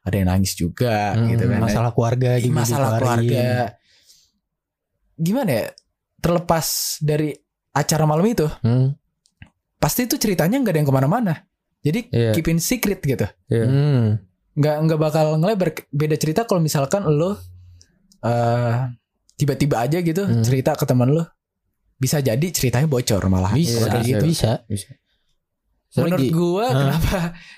Ada 0.00 0.14
yang 0.14 0.28
nangis 0.30 0.52
juga 0.54 1.12
Hmm, 1.12 1.28
gitu 1.30 1.44
kan. 1.46 1.60
masalah 1.60 1.90
keluarga 1.90 2.36
juga 2.36 2.54
masalah 2.54 2.88
keluarga. 2.94 3.48
Gimana 5.14 5.50
ya? 5.54 5.66
Terlepas 6.16 6.66
dari 7.00 7.36
acara 7.74 8.04
malam 8.04 8.24
itu 8.24 8.46
hmm. 8.46 8.94
pasti 9.76 10.06
itu 10.06 10.14
ceritanya 10.14 10.56
nggak 10.56 10.70
ada 10.70 10.78
yang 10.78 10.88
ke 10.88 10.94
mana-mana 10.94 11.34
jadi 11.80 12.00
Iya. 12.08 12.30
keep 12.32 12.46
in 12.46 12.58
secret 12.58 13.00
gitu 13.00 13.26
Iya. 13.46 13.64
Hmm. 13.64 14.06
nggak 14.54 14.76
nggak 14.80 15.00
bakal 15.00 15.36
ngelebar 15.36 15.68
beda 15.90 16.14
cerita 16.14 16.40
kalau 16.44 16.58
misalkan 16.58 17.02
lo 17.04 17.34
eh 18.20 18.74
tiba-tiba 19.34 19.82
aja 19.82 19.98
gitu 19.98 20.22
Hmm. 20.22 20.40
cerita 20.40 20.72
ke 20.72 20.84
teman 20.84 21.10
lo 21.10 21.26
bisa 21.94 22.18
jadi 22.18 22.46
ceritanya 22.48 22.86
bocor 22.86 23.20
malah 23.26 23.50
bisa 23.50 23.84
kayak 23.84 24.06
gitu. 24.08 24.24
bisa 24.24 24.50
menurut 24.60 24.90
Soalnya 25.90 26.18
gi- 26.18 26.32
gua 26.32 26.66
kenapa 26.70 27.16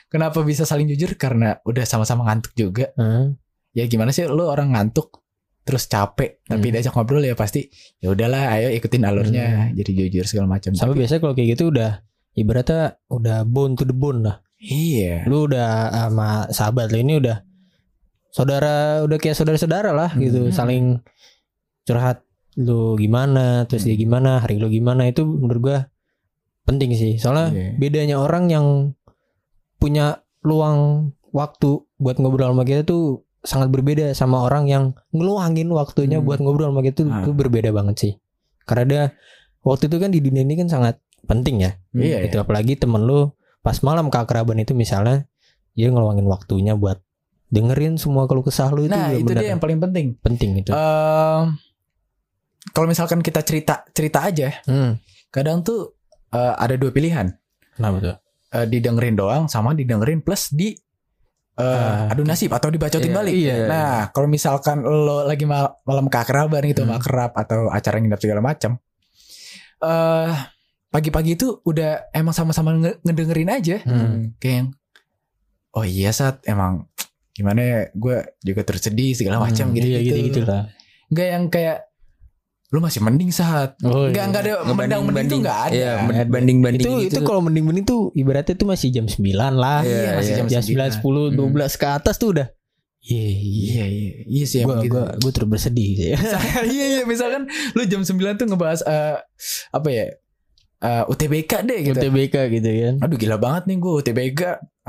kenapa 0.08 0.38
bisa 0.42 0.62
saling 0.62 0.84
jujur 0.86 1.16
karena 1.16 1.56
udah 1.62 1.84
sama-sama 1.84 2.24
ngantuk 2.24 2.52
juga 2.52 2.92
Hmm. 2.94 3.36
ya 3.72 3.84
gimana 3.84 4.08
sih 4.08 4.24
lo 4.24 4.46
orang 4.46 4.72
ngantuk 4.72 5.20
terus 5.66 5.90
capek. 5.90 6.38
Tapi 6.46 6.62
Hmm. 6.62 6.72
diajak 6.72 6.94
ngobrol 6.94 7.20
ya 7.20 7.34
pasti 7.34 7.66
ya 7.98 8.14
udahlah 8.14 8.54
ayo 8.54 8.70
ikutin 8.70 9.02
alurnya 9.02 9.74
jadi 9.74 9.90
jujur 9.90 10.24
segala 10.24 10.46
macam. 10.48 10.70
Sama 10.72 10.94
Tapi- 10.94 11.02
biasanya 11.02 11.20
kalau 11.20 11.34
kayak 11.34 11.48
gitu 11.58 11.64
udah 11.68 11.90
ibaratnya 12.32 12.82
udah 13.10 13.42
bone 13.42 13.74
to 13.74 13.82
the 13.82 13.92
bone 13.92 14.22
lah. 14.22 14.38
Iya. 14.56 15.26
Lu 15.26 15.44
udah 15.44 15.68
sama 15.90 16.46
sahabat 16.48 16.94
lu 16.94 17.02
ini 17.02 17.18
udah 17.18 17.42
saudara 18.30 19.02
udah 19.02 19.18
kayak 19.18 19.34
saudara-saudara 19.34 19.90
lah 19.90 20.14
gitu. 20.14 20.48
Hmm. 20.48 20.54
saling 20.54 20.84
curhat 21.82 22.22
lu 22.56 22.94
gimana? 22.94 23.66
Terus 23.66 23.84
dia 23.84 23.96
gimana? 23.96 24.38
Hari 24.38 24.56
lu 24.56 24.70
gimana? 24.70 25.04
Itu 25.04 25.26
menurut 25.26 25.60
gua 25.60 25.78
penting 26.62 26.94
sih. 26.94 27.18
Soalnya 27.18 27.52
Iya. 27.52 27.70
bedanya 27.76 28.16
orang 28.16 28.48
yang 28.48 28.66
punya 29.76 30.22
luang 30.40 31.10
waktu 31.30 31.84
buat 31.96 32.16
ngobrol 32.16 32.54
sama 32.54 32.64
kita 32.64 32.82
tuh 32.82 33.25
sangat 33.46 33.70
berbeda 33.70 34.10
sama 34.12 34.42
orang 34.42 34.66
yang 34.66 34.84
ngeluangin 35.14 35.70
waktunya 35.70 36.18
Hmm. 36.18 36.26
buat 36.26 36.42
ngobrol 36.42 36.74
sama 36.74 36.82
kita 36.82 36.96
tuh, 37.00 37.06
Ah. 37.08 37.22
tuh 37.22 37.32
berbeda 37.32 37.70
banget 37.70 37.96
sih. 37.96 38.12
Karena 38.66 38.84
dia 38.84 39.02
waktu 39.62 39.86
itu 39.86 39.96
kan 39.96 40.10
di 40.10 40.18
dunia 40.18 40.42
ini 40.42 40.58
kan 40.58 40.66
sangat 40.66 40.98
penting 41.24 41.62
ya. 41.62 41.78
Iya, 41.94 42.26
itu 42.26 42.36
apalagi 42.36 42.74
temen 42.74 43.06
lu 43.06 43.30
pas 43.62 43.78
malam 43.80 44.10
keakraban 44.10 44.58
itu 44.58 44.74
misalnya 44.74 45.30
dia 45.72 45.90
ngeluangin 45.90 46.26
waktunya 46.26 46.74
buat 46.74 46.98
dengerin 47.46 47.94
semua 47.94 48.26
keluh 48.26 48.42
kesah 48.42 48.74
lu 48.74 48.86
itu 48.86 48.90
nah 48.90 49.14
itu 49.14 49.22
benar. 49.22 49.42
dia 49.42 49.50
yang 49.54 49.62
paling 49.62 49.78
penting. 49.78 50.06
Penting 50.18 50.50
itu. 50.58 50.70
Ehm, 50.74 51.54
kalau 52.74 52.86
misalkan 52.86 53.22
kita 53.22 53.46
cerita 53.46 53.86
cerita 53.94 54.26
aja 54.26 54.50
hmm. 54.66 54.98
kadang 55.30 55.62
tuh 55.62 55.94
eh, 56.30 56.54
ada 56.58 56.74
dua 56.74 56.90
pilihan. 56.90 57.30
Kenapa 57.78 57.96
tuh? 58.02 58.16
Eh, 58.50 58.66
didengerin 58.66 59.14
doang 59.14 59.44
sama 59.46 59.74
didengerin 59.74 60.22
plus 60.22 60.50
di 60.50 60.74
eh, 61.56 61.64
Ah, 61.64 62.12
adu 62.12 62.20
nasib 62.20 62.50
atau 62.50 62.68
dibacotin 62.68 63.08
Iya, 63.08 63.16
balik. 63.16 63.32
iya, 63.32 63.54
iya. 63.54 63.66
Nah, 63.66 63.96
kalau 64.10 64.26
misalkan 64.26 64.80
lo 64.80 65.22
lagi 65.22 65.44
mal- 65.44 65.80
malam 65.82 66.06
keakraban 66.06 66.60
gitu, 66.62 66.82
Hmm. 66.82 66.92
makrab 66.92 67.32
atau 67.32 67.68
acara 67.68 67.96
nginep 67.96 68.20
segala 68.20 68.40
macam. 68.40 68.76
Eh 69.78 70.32
pagi-pagi 70.88 71.34
itu 71.34 71.60
udah 71.62 72.08
emang 72.10 72.32
sama-sama 72.32 72.72
nge- 72.72 73.00
ngedengerin 73.02 73.50
aja 73.50 73.76
Hmm. 73.82 74.32
kayak 74.36 74.56
yang 74.56 74.68
oh 75.72 75.84
iya 75.84 76.08
saat 76.08 76.40
emang 76.44 76.88
gimana 77.30 77.60
ya 77.60 77.80
gue 77.92 78.16
juga 78.40 78.64
terus 78.64 78.80
sedih 78.82 79.12
segala 79.12 79.36
macam 79.38 79.68
Hmm, 79.68 79.76
gitu 79.76 79.86
iya, 79.86 80.00
gitu 80.00 80.18
gitu 80.24 80.40
lah 80.42 80.72
nggak 81.06 81.28
yang 81.28 81.44
kayak 81.46 81.85
lu 82.74 82.82
masih 82.82 82.98
mending 82.98 83.30
saat 83.30 83.78
oh, 83.86 84.10
nggak 84.10 84.18
iya. 84.18 84.26
nggak 84.26 84.42
ada 84.42 84.52
mendang 84.74 85.02
mending 85.06 85.28
tuh 85.30 85.38
nggak 85.38 85.60
ada. 85.70 85.74
Iya, 85.74 85.92
banding 86.26 86.58
banding 86.58 86.82
itu 86.82 87.14
itu 87.14 87.20
kalau 87.22 87.38
mending 87.38 87.62
mending 87.62 87.86
tuh 87.86 88.10
ibaratnya 88.18 88.58
tuh 88.58 88.66
masih 88.66 88.90
jam 88.90 89.06
9 89.06 89.22
lah. 89.54 89.86
Iya, 89.86 90.18
masih 90.18 90.32
iya. 90.34 90.38
jam 90.42 90.46
jam 90.50 90.62
9 90.66 90.66
sembilan. 90.66 90.90
10 91.62 91.78
12 91.78 91.82
ke 91.82 91.86
atas 91.86 92.14
tuh 92.18 92.28
udah. 92.34 92.46
Iya 93.06 93.22
iya. 93.22 93.38
Iya 93.38 93.84
iya. 93.86 94.12
Iya 94.26 94.44
sih 94.50 94.58
gue 94.58 94.66
emang 94.66 94.82
gitu. 94.82 94.98
gue 94.98 95.04
gue 95.22 95.30
terus 95.30 95.48
bersedih 95.48 95.90
sih 95.94 96.08
iya 96.74 96.84
iya. 96.98 97.02
Misalkan 97.06 97.46
lu 97.78 97.82
jam 97.86 98.02
9 98.02 98.18
tuh 98.34 98.46
ngebahas 98.50 98.82
eh, 98.82 99.16
apa 99.70 99.88
ya 99.94 100.06
eh, 100.82 101.04
UTBK 101.06 101.52
deh 101.62 101.78
gitu. 101.86 101.98
UTBK 102.02 102.34
gitu 102.50 102.66
kan. 102.66 102.94
Aduh 103.06 103.14
gila 103.14 103.38
banget 103.38 103.70
nih 103.70 103.78
gue 103.78 103.92
UTBK 104.02 104.40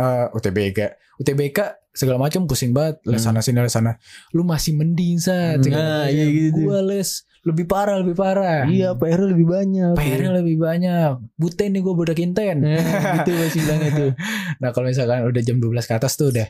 eh, 0.01 0.25
UTBK 0.33 0.79
UTBK 1.21 1.59
segala 1.93 2.17
macam 2.17 2.49
pusing 2.49 2.73
banget. 2.73 3.05
Les 3.05 3.21
Hmm. 3.21 3.37
sana 3.37 3.45
sini 3.45 3.61
les 3.61 3.69
sana 3.69 4.01
lu 4.33 4.41
masih 4.41 4.73
mending 4.73 5.21
saat 5.21 5.61
Nah, 5.69 6.09
iya 6.09 6.25
gitu. 6.25 6.73
gue 6.73 6.79
les 6.89 7.21
lebih 7.47 7.63
parah 7.63 7.95
lebih 7.97 8.13
parah. 8.13 8.67
Iya 8.67 8.91
PR 8.93 9.23
lebih 9.23 9.47
banyak. 9.47 9.95
PR-nya 9.95 10.31
lebih 10.35 10.57
banyak. 10.57 11.11
Buten 11.33 11.71
nih 11.71 11.79
gue 11.79 11.93
budak 11.93 12.19
inten 12.19 12.59
Nah, 12.59 12.75
gitu 13.17 13.31
masih 13.31 13.59
bilangnya 13.61 13.89
tuh. 13.93 14.11
Nah 14.61 14.69
kalau 14.69 14.87
misalkan 14.87 15.23
udah 15.23 15.41
jam 15.41 15.57
12 15.57 15.71
ke 15.81 15.93
atas 15.93 16.13
tuh 16.13 16.27
udah. 16.29 16.47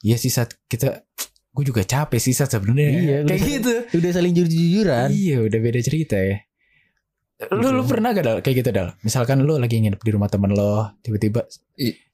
Iya 0.00 0.16
sih 0.16 0.28
saat 0.28 0.56
kita 0.64 1.04
gue 1.50 1.64
juga 1.66 1.82
capek 1.82 2.16
sih 2.16 2.32
saat 2.32 2.48
sebenarnya. 2.48 2.88
Iya, 2.88 3.16
kayak 3.20 3.26
udah- 3.26 3.40
gitu. 3.44 3.72
udah 3.94 4.10
saling 4.10 4.32
jujur-jujuran. 4.32 5.08
Iya 5.10 5.36
udah 5.42 5.58
beda 5.58 5.80
cerita 5.80 6.16
ya. 6.16 6.40
Lu 7.50 7.68
lu 7.70 7.82
pernah 7.82 8.12
gak 8.12 8.20
Dal? 8.22 8.38
Kayak 8.40 8.56
gitu 8.58 8.70
Dal? 8.70 8.88
Misalkan 9.00 9.40
lu 9.40 9.56
lagi 9.56 9.76
nginep 9.76 9.96
di 9.98 10.10
rumah 10.10 10.28
temen 10.28 10.52
lo, 10.52 10.92
tiba-tiba 11.00 11.48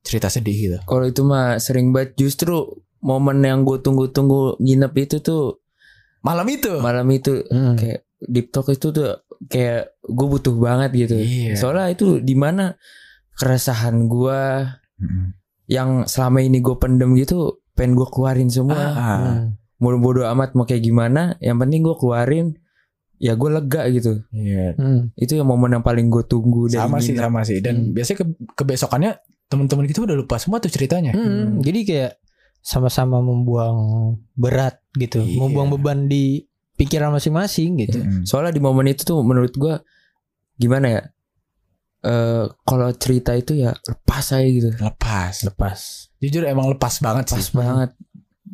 cerita 0.01 0.27
sedih 0.27 0.55
gitu. 0.57 0.79
Kalau 0.83 1.03
itu 1.03 1.23
mah 1.23 1.59
sering 1.59 1.91
banget. 1.91 2.15
Justru 2.17 2.63
momen 3.03 3.39
yang 3.41 3.63
gue 3.63 3.79
tunggu-tunggu 3.79 4.59
nginep 4.59 4.93
itu 5.01 5.19
tuh 5.21 5.59
Malam 6.23 6.47
itu. 6.49 6.79
malam 6.79 7.07
itu. 7.09 7.43
Hmm. 7.47 7.75
kayak 7.75 8.06
deep 8.19 8.49
talk 8.49 8.69
itu 8.69 8.89
tuh 8.89 9.21
kayak 9.47 9.93
gue 10.03 10.27
butuh 10.27 10.55
banget 10.55 10.91
gitu. 10.97 11.17
Iya. 11.17 11.55
Soalnya 11.55 11.93
itu 11.93 12.19
di 12.19 12.33
mana 12.33 12.73
keresahan 13.33 14.07
gue 14.07 14.41
Mm-mm. 14.97 15.27
yang 15.67 15.91
selama 16.05 16.41
ini 16.41 16.59
gue 16.59 16.77
pendem 16.77 17.13
gitu 17.15 17.61
pengen 17.73 17.93
gue 17.95 18.07
keluarin 18.07 18.49
semua. 18.49 18.81
Ah, 18.81 19.19
Hmm. 19.19 19.47
Mau 19.77 19.93
bodo 19.95 20.25
amat 20.25 20.57
mau 20.57 20.65
kayak 20.65 20.81
gimana, 20.81 21.37
yang 21.37 21.61
penting 21.61 21.85
gue 21.85 21.93
keluarin 21.95 22.57
ya 23.17 23.33
gue 23.33 23.51
lega 23.51 23.85
gitu. 23.91 24.25
Iya. 24.31 24.73
Hmm. 24.75 25.13
Itu 25.13 25.37
yang 25.37 25.45
momen 25.45 25.69
yang 25.71 25.85
paling 25.85 26.09
gue 26.09 26.25
tunggu 26.25 26.65
dari 26.67 26.81
Sama 26.81 26.97
sih 26.97 27.13
nginep. 27.13 27.21
sama 27.23 27.41
sih. 27.45 27.59
Dan 27.61 27.75
Hmm. 27.77 27.93
biasanya 27.93 28.17
ke 28.17 28.27
kebesokannya 28.57 29.13
temen-temen 29.47 29.85
gitu 29.85 30.03
udah 30.03 30.17
lupa 30.17 30.41
semua 30.41 30.59
tuh 30.59 30.69
ceritanya. 30.69 31.13
Hmm, 31.13 31.61
Jadi 31.61 31.81
kayak 31.85 32.13
sama-sama 32.59 33.21
membuang 33.21 33.79
berat 34.33 34.81
gitu, 34.93 35.21
Iya. 35.21 35.39
membuang 35.39 35.69
beban 35.71 36.09
di 36.09 36.46
pikiran 36.77 37.11
masing-masing 37.11 37.81
gitu. 37.81 37.99
Soalnya 38.23 38.53
di 38.53 38.61
momen 38.61 38.87
itu 38.87 39.03
tuh 39.03 39.21
menurut 39.21 39.53
gua 39.57 39.81
gimana 40.55 40.89
ya? 40.91 41.03
eh, 42.03 42.45
kalau 42.63 42.89
cerita 42.95 43.35
itu 43.35 43.57
ya 43.57 43.75
lepas 43.83 44.31
aja 44.31 44.47
gitu. 44.47 44.71
lepas 44.79 45.43
Lepas. 45.43 45.79
jujur 46.17 46.45
emang 46.45 46.71
lepas 46.71 47.01
banget 47.01 47.27
Pas 47.27 47.41
sih 47.41 47.51
banget. 47.51 47.91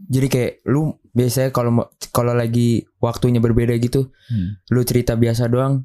Jadi 0.09 0.27
kayak 0.27 0.53
lu 0.65 0.89
biasanya 1.11 1.51
kalau 1.51 1.85
kalau 2.09 2.33
lagi 2.33 2.89
waktunya 2.99 3.39
berbeda 3.39 3.77
gitu, 3.77 4.09
Hmm. 4.31 4.57
lu 4.67 4.81
cerita 4.83 5.15
biasa 5.15 5.47
doang, 5.47 5.85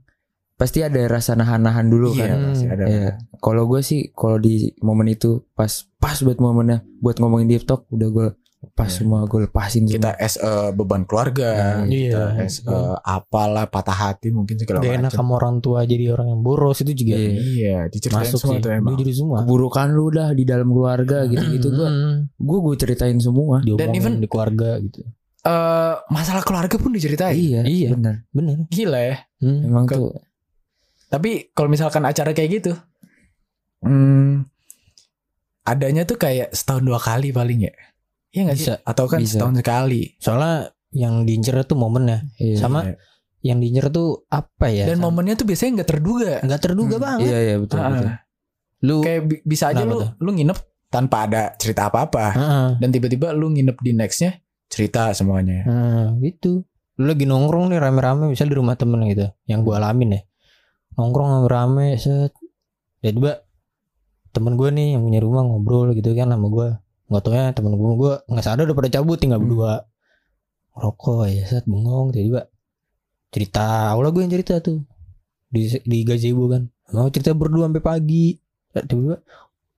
pasti 0.55 0.79
ada 0.79 0.99
rasa 1.05 1.35
nahan-nahan 1.35 1.85
dulu 1.85 2.15
iya 2.15 2.23
kan. 2.29 2.39
pasti 2.47 2.65
ada 2.65 2.83
Iya. 2.87 3.09
Kalau 3.37 3.67
gue 3.67 3.81
sih 3.81 4.09
kalau 4.11 4.37
di 4.37 4.71
momen 4.79 5.11
itu 5.11 5.43
pas 5.51 5.69
pas 5.97 6.15
buat 6.17 6.39
momennya 6.39 6.87
buat 6.97 7.19
ngomongin 7.19 7.47
deep 7.47 7.63
talk 7.63 7.83
udah 7.89 8.09
gue 8.09 8.27
lepas 8.59 8.87
Iya. 8.87 8.95
semua 8.95 9.19
gue 9.23 9.39
lepasin 9.43 9.85
kita 9.85 10.17
as 10.17 10.33
a 10.35 10.69
beban 10.71 11.03
keluarga 11.03 11.77
Hmm, 11.77 11.87
kita 11.87 12.23
iya. 12.33 12.41
as 12.41 12.61
a 12.63 12.77
apalah 12.99 13.65
patah 13.65 13.93
hati 13.93 14.29
mungkin 14.29 14.57
segala 14.57 14.79
Gak 14.79 14.97
enak 14.97 15.03
macam 15.07 15.19
sama 15.19 15.31
orang 15.35 15.55
tua 15.59 15.79
jadi 15.83 16.09
orang 16.09 16.27
yang 16.27 16.41
boros 16.41 16.81
itu 16.81 16.91
juga 16.95 17.15
Iya. 17.15 17.29
iya 17.37 17.77
diceritain 17.85 18.25
masuk 18.25 18.39
semua 18.39 18.55
sih. 18.55 18.63
tuh 18.63 18.71
emang 18.73 18.93
jadi 18.95 19.13
semua. 19.13 19.37
keburukan 19.39 19.87
lu 19.89 20.05
dah 20.09 20.29
di 20.31 20.43
dalam 20.43 20.67
keluarga 20.67 21.17
gitu-gitu 21.23 21.67
gue 21.71 21.85
Hmm, 21.87 22.15
gue 22.33 22.57
gue 22.59 22.75
ceritain 22.77 23.17
semua. 23.17 23.61
diomongin 23.61 23.93
even- 23.93 24.17
di 24.17 24.27
keluarga 24.27 24.69
gitu. 24.79 25.05
Eh, 25.39 25.95
masalah 26.09 26.41
keluarga 26.41 26.75
pun 26.75 26.91
diceritain 26.91 27.31
Iya, 27.31 27.61
Iya. 27.63 27.89
bener. 27.93 28.15
Bener. 28.29 28.57
gila 28.67 28.99
ya 28.99 29.17
Hmm. 29.37 29.61
Emang 29.63 29.85
Ke- 29.85 29.95
tuh 29.95 30.11
Tapi 31.07 31.29
kalau 31.51 31.69
misalkan 31.69 32.03
acara 32.03 32.33
kayak 32.33 32.49
gitu, 32.57 32.73
hmm, 33.79 34.43
adanya 35.63 36.03
tuh 36.03 36.15
kayak 36.15 36.51
setahun 36.51 36.81
dua 36.81 36.97
kali 36.97 37.29
paling 37.29 37.59
ya. 37.61 37.73
Iya 38.29 38.41
nggak 38.45 38.57
sih? 38.57 38.65
Bisa. 38.67 38.75
Atau 38.83 39.05
kan 39.05 39.19
Bisa. 39.19 39.39
setahun 39.39 39.55
sekali. 39.55 40.01
Soalnya 40.17 40.55
yang 40.91 41.23
diincer 41.23 41.55
tuh 41.63 41.75
momennya. 41.75 42.27
iya. 42.37 42.55
Sama 42.55 42.83
Iya. 42.83 42.95
yang 43.43 43.57
diincer 43.59 43.87
tuh 43.89 44.27
apa 44.27 44.67
ya? 44.67 44.85
Dan 44.85 44.97
Sama- 44.97 45.09
momennya 45.09 45.35
tuh 45.35 45.45
biasanya 45.45 45.71
nggak 45.77 45.89
terduga. 45.89 46.31
nggak 46.41 46.61
terduga 46.61 46.95
Hmm. 46.95 47.05
banget. 47.05 47.27
Iya 47.27 47.39
iya 47.39 47.55
betul 47.57 47.77
Ah, 47.77 47.89
betul. 47.89 48.09
Lu 48.77 48.95
Kayak 49.01 49.21
bi- 49.25 49.43
bisa 49.43 49.65
aja 49.69 49.83
lu 49.83 49.97
tuh? 49.97 50.09
lu 50.17 50.29
nginep 50.31 50.57
tanpa 50.87 51.17
ada 51.23 51.41
cerita 51.55 51.87
apa-apa. 51.87 52.25
Heeh. 52.31 52.67
Dan 52.77 52.89
tiba-tiba 52.89 53.31
lu 53.31 53.49
nginep 53.49 53.77
di 53.77 53.91
nextnya 53.91 54.31
cerita 54.67 55.09
semuanya. 55.11 55.63
Nah, 55.63 56.05
gitu. 56.19 56.61
Lu 56.95 57.05
lagi 57.05 57.23
nongkrong 57.23 57.69
nih 57.69 57.79
rame-rame 57.79 58.27
misal 58.27 58.45
di 58.45 58.55
rumah 58.55 58.73
temen 58.73 59.01
gitu. 59.05 59.25
Yang 59.45 59.59
gue 59.63 59.73
alamin 59.75 60.09
ya. 60.13 60.21
Nongkrong 60.95 61.29
rame-rame 61.41 61.93
set. 61.95 62.33
Ya 62.99 63.11
tiba 63.11 63.41
temen 64.29 64.53
gue 64.53 64.69
nih 64.69 64.93
yang 64.93 65.03
punya 65.03 65.19
rumah 65.19 65.41
ngobrol 65.41 65.93
gitu 65.93 66.13
kan 66.13 66.29
sama 66.29 66.47
gue. 66.47 66.67
Nggak 67.07 67.21
tau 67.23 67.33
ya 67.33 67.45
temen 67.55 67.73
gue 67.75 67.93
gue 67.95 68.13
nggak 68.27 68.45
sadar 68.45 68.63
udah 68.67 68.77
pada 68.77 68.89
cabut 68.91 69.17
tinggal 69.19 69.39
Hmm. 69.39 69.47
berdua. 69.47 69.73
Rokok 70.77 71.25
ya 71.31 71.43
set 71.47 71.65
bengong 71.65 72.13
tiba-tiba 72.13 72.51
cerita. 73.33 73.95
Awalnya 73.95 74.11
gue 74.13 74.21
yang 74.27 74.33
cerita 74.33 74.53
tuh 74.61 74.83
di 75.49 75.71
di 75.87 75.97
gazebo 76.03 76.51
kan. 76.51 76.67
Mau 76.93 77.09
cerita 77.09 77.33
berdua 77.33 77.67
sampai 77.71 77.83
pagi. 77.83 78.25
Tiba-tiba 78.75 79.17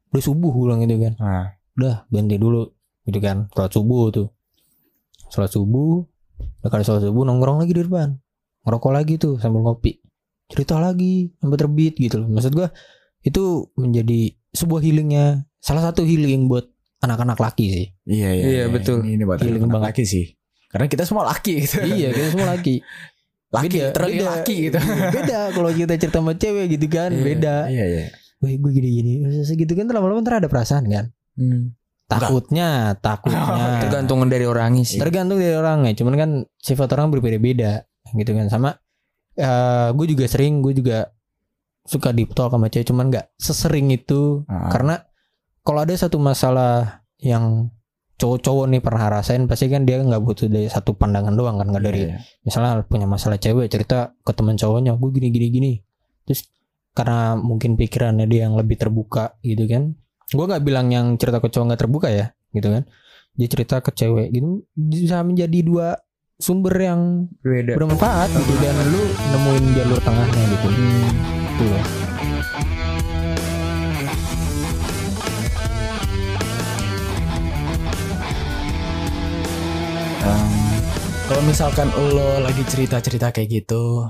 udah 0.10 0.24
subuh 0.26 0.50
gue 0.50 0.64
bilang 0.66 0.82
gitu 0.82 0.98
kan 0.98 1.14
Nah, 1.22 1.46
udah 1.78 1.96
ganti 2.10 2.36
dulu 2.42 2.66
gitu 3.06 3.20
kan 3.22 3.46
sholat 3.54 3.70
subuh 3.70 4.10
tuh 4.10 4.28
sholat 5.30 5.54
subuh 5.54 6.02
udah 6.66 6.70
kali 6.74 6.82
sholat 6.82 7.06
subuh 7.06 7.24
nongkrong 7.30 7.62
lagi 7.62 7.78
di 7.78 7.86
depan 7.86 8.18
ngerokok 8.66 8.92
lagi 8.92 9.22
tuh 9.22 9.38
sambil 9.38 9.62
ngopi 9.62 10.02
cerita 10.50 10.82
lagi 10.82 11.30
sampai 11.38 11.58
terbit 11.62 11.94
gitu 12.02 12.26
loh 12.26 12.28
maksud 12.34 12.58
gua 12.58 12.74
itu 13.22 13.70
menjadi 13.78 14.34
sebuah 14.50 14.82
healingnya 14.82 15.46
salah 15.62 15.86
satu 15.86 16.02
healing 16.02 16.50
buat 16.50 16.66
anak-anak 17.00 17.36
laki 17.36 17.66
sih 17.68 17.88
iya 18.06 18.30
iya. 18.32 18.44
Iya, 18.46 18.64
betul. 18.68 19.02
Ini, 19.02 19.16
ini 19.16 19.24
buat 19.24 19.40
anak 19.40 19.60
banget. 19.62 19.88
laki 19.90 20.04
sih. 20.04 20.26
Karena 20.68 20.86
kita 20.86 21.04
semua 21.04 21.24
laki 21.26 21.54
gitu. 21.60 21.76
iya 21.82 22.10
kita 22.10 22.28
semua 22.30 22.48
laki 22.52 22.76
laki, 23.56 23.66
Beda, 23.68 23.86
literally 23.90 24.14
beda. 24.16 24.28
laki 24.30 24.56
gitu. 24.62 24.78
beda 25.10 25.40
kalau 25.50 25.70
kita 25.72 25.94
cerita 25.96 26.18
sama 26.20 26.34
cewek 26.34 26.66
gitu 26.70 26.86
kan 26.88 27.10
Iya, 27.10 27.24
beda 27.24 27.56
Iya 27.68 27.86
iya. 27.88 28.04
Wah 28.38 28.52
gue 28.52 28.72
gini-gini 28.72 29.12
gitu 29.50 29.74
kan 29.74 29.86
lama-lama 29.86 30.20
ntar 30.20 30.38
ada 30.38 30.48
perasaan 30.48 30.86
kan 30.86 31.06
Hmm. 31.34 31.72
takutnya 32.06 32.94
takutnya 32.96 33.80
Tergantung 33.84 34.20
dari 34.26 34.44
orangnya 34.44 34.84
sih. 34.84 34.98
tergantung 34.98 35.38
dari 35.38 35.54
orangnya 35.54 35.92
cuman 35.94 36.14
kan 36.14 36.30
sifat 36.56 36.92
orang 36.92 37.10
berbeda-beda 37.10 37.82
gitu 38.12 38.32
kan 38.32 38.48
sama 38.48 38.76
eh 39.34 39.90
gue 39.90 40.06
juga 40.06 40.26
sering 40.26 40.60
gue 40.60 40.74
juga 40.74 41.10
suka 41.82 42.12
deep 42.12 42.32
talk 42.32 42.52
sama 42.52 42.68
cewek 42.68 42.86
cuman 42.86 43.08
nggak 43.08 43.26
sesering 43.34 43.90
itu 43.90 44.44
Ah. 44.46 44.70
karena 44.70 44.96
kalau 45.64 45.84
ada 45.84 45.94
satu 45.96 46.18
masalah 46.18 47.04
yang 47.20 47.70
cowok-cowok 48.20 48.66
nih 48.68 48.82
pernah 48.84 49.08
rasain 49.08 49.48
pasti 49.48 49.72
kan 49.72 49.88
dia 49.88 50.04
nggak 50.04 50.20
butuh 50.20 50.52
dari 50.52 50.68
satu 50.68 50.92
pandangan 50.92 51.32
doang 51.40 51.56
kan 51.56 51.72
nggak 51.72 51.84
dari 51.88 52.04
Iya, 52.04 52.20
iya. 52.20 52.20
misalnya 52.44 52.84
punya 52.84 53.08
masalah 53.08 53.40
cewek 53.40 53.72
cerita 53.72 54.12
ke 54.28 54.32
teman 54.36 54.60
cowoknya 54.60 55.00
gue 55.00 55.10
gini 55.16 55.28
gini 55.32 55.48
gini 55.48 55.72
terus 56.28 56.52
karena 56.92 57.40
mungkin 57.40 57.80
pikirannya 57.80 58.28
dia 58.28 58.44
yang 58.52 58.60
lebih 58.60 58.76
terbuka 58.76 59.40
gitu 59.40 59.64
kan 59.72 59.96
gue 60.30 60.46
nggak 60.46 60.64
bilang 60.68 60.92
yang 60.92 61.16
cerita 61.16 61.40
ke 61.40 61.48
cowok 61.48 61.66
nggak 61.72 61.82
terbuka 61.82 62.08
ya 62.12 62.36
gitu 62.52 62.68
kan 62.76 62.84
dia 63.40 63.48
cerita 63.48 63.80
ke 63.80 63.92
cewek 63.96 64.28
gitu 64.36 64.68
bisa 64.76 65.24
menjadi 65.24 65.60
dua 65.64 65.88
sumber 66.36 66.76
yang 66.76 67.28
Beda. 67.40 67.80
bermanfaat 67.80 68.28
gitu 68.36 68.54
dan 68.60 68.76
lu 68.92 69.02
nemuin 69.32 69.66
jalur 69.80 70.00
tengahnya 70.04 70.44
gitu 70.44 70.68
Gitu 71.60 71.66
loh. 71.76 72.09
Em, 80.20 80.48
kalau 81.32 81.42
misalkan 81.48 81.88
lo 81.96 82.44
lagi 82.44 82.64
cerita-cerita 82.68 83.32
kayak 83.32 83.50
gitu, 83.64 84.04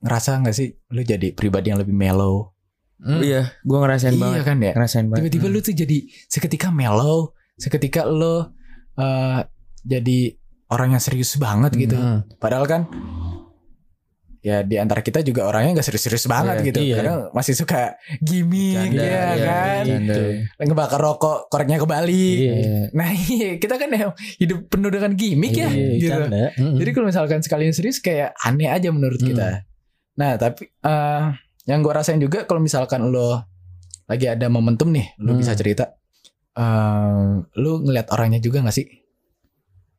ngerasa 0.00 0.40
nggak 0.40 0.54
sih 0.56 0.72
lo 0.92 1.00
jadi 1.04 1.32
pribadi 1.36 1.72
yang 1.72 1.80
lebih 1.80 1.92
mellow? 1.92 2.54
Hmm. 3.04 3.20
Iya, 3.20 3.52
gue 3.60 3.78
ngerasain 3.78 4.16
iya 4.16 4.22
banget. 4.22 4.42
kan 4.48 4.56
ya. 4.64 4.72
Ngerasain 4.72 5.06
banget. 5.10 5.20
Tiba-tiba 5.28 5.46
lo 5.52 5.58
tuh 5.60 5.74
jadi 5.76 5.98
seketika 6.30 6.68
mellow, 6.72 7.36
seketika 7.60 8.08
lo 8.08 8.54
eh, 8.96 9.40
jadi 9.84 10.18
orang 10.72 10.96
yang 10.96 11.02
serius 11.02 11.36
banget 11.36 11.76
gitu. 11.76 11.98
Hmm. 11.98 12.24
Padahal 12.40 12.64
kan 12.64 12.88
ya 14.44 14.60
di 14.60 14.76
antara 14.76 15.00
kita 15.00 15.24
juga 15.24 15.48
orangnya 15.48 15.80
nggak 15.80 15.86
serius-serius 15.88 16.28
banget 16.28 16.60
Iya, 16.60 16.66
gitu. 16.68 16.80
iya. 16.84 16.96
Kadang 17.00 17.18
masih 17.32 17.54
suka 17.56 17.96
gimmick 18.20 18.92
ya 18.92 19.00
iya, 19.00 19.16
kan. 19.40 19.84
bercanda. 19.88 20.16
Ngebakar 20.60 21.00
rokok, 21.00 21.38
koreknya 21.48 21.80
ke 21.80 21.86
Bali. 21.88 22.28
Iya. 22.44 22.54
Nah 22.92 23.08
iya, 23.08 23.50
kita 23.56 23.80
kan 23.80 23.88
ya 23.88 24.12
hidup 24.36 24.68
penuh 24.68 24.92
dengan 24.92 25.16
gimmick 25.16 25.56
ya. 25.56 25.72
Iya, 25.72 25.88
gitu. 25.96 26.12
canda. 26.12 26.52
Hmm. 26.60 26.76
Jadi 26.76 26.90
kalau 26.92 27.06
misalkan 27.08 27.40
sekalian 27.40 27.72
serius 27.72 28.04
kayak 28.04 28.36
aneh 28.38 28.68
aja 28.68 28.92
menurut 28.92 29.16
Hmm. 29.16 29.28
kita. 29.32 29.48
Nah 30.14 30.36
tapi 30.36 30.68
eh 30.68 31.24
yang 31.64 31.80
gue 31.80 31.90
rasain 31.90 32.20
juga 32.20 32.44
kalau 32.44 32.60
misalkan 32.60 33.08
lo 33.08 33.40
lagi 34.04 34.28
ada 34.28 34.52
momentum 34.52 34.92
nih, 34.92 35.16
lo 35.18 35.32
Hmm. 35.32 35.40
bisa 35.40 35.56
cerita. 35.56 35.88
eh 36.54 37.32
lo 37.58 37.82
ngeliat 37.82 38.12
orangnya 38.12 38.38
juga 38.38 38.60
gak 38.60 38.76
sih? 38.76 38.86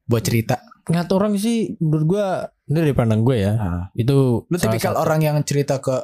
Buat 0.05 0.23
cerita. 0.23 0.55
Ngeliat 0.85 1.09
orang 1.11 1.33
sih 1.35 1.75
menurut 1.81 2.05
gue 2.07 2.27
ini 2.65 2.75
dari 2.75 2.91
pandang 2.91 3.21
gue 3.21 3.37
ya 3.37 3.53
Nah, 3.53 3.83
itu 3.93 4.41
lo 4.41 4.51
salah 4.51 4.63
tipikal 4.67 4.93
satu. 4.93 5.01
orang 5.01 5.19
yang 5.21 5.37
cerita 5.41 5.77
ke 5.77 5.95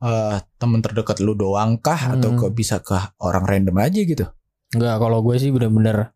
eh 0.00 0.36
temen 0.56 0.80
terdekat 0.80 1.18
lu 1.18 1.32
doang 1.32 1.78
kah 1.78 2.10
atau 2.10 2.28
Hmm. 2.28 2.38
ke 2.38 2.46
bisa 2.50 2.80
ke 2.80 2.96
orang 3.18 3.44
random 3.44 3.76
aja 3.76 4.00
gitu? 4.00 4.26
Enggak, 4.72 4.98
kalau 4.98 5.20
gue 5.20 5.36
sih 5.36 5.48
bener-bener 5.48 6.10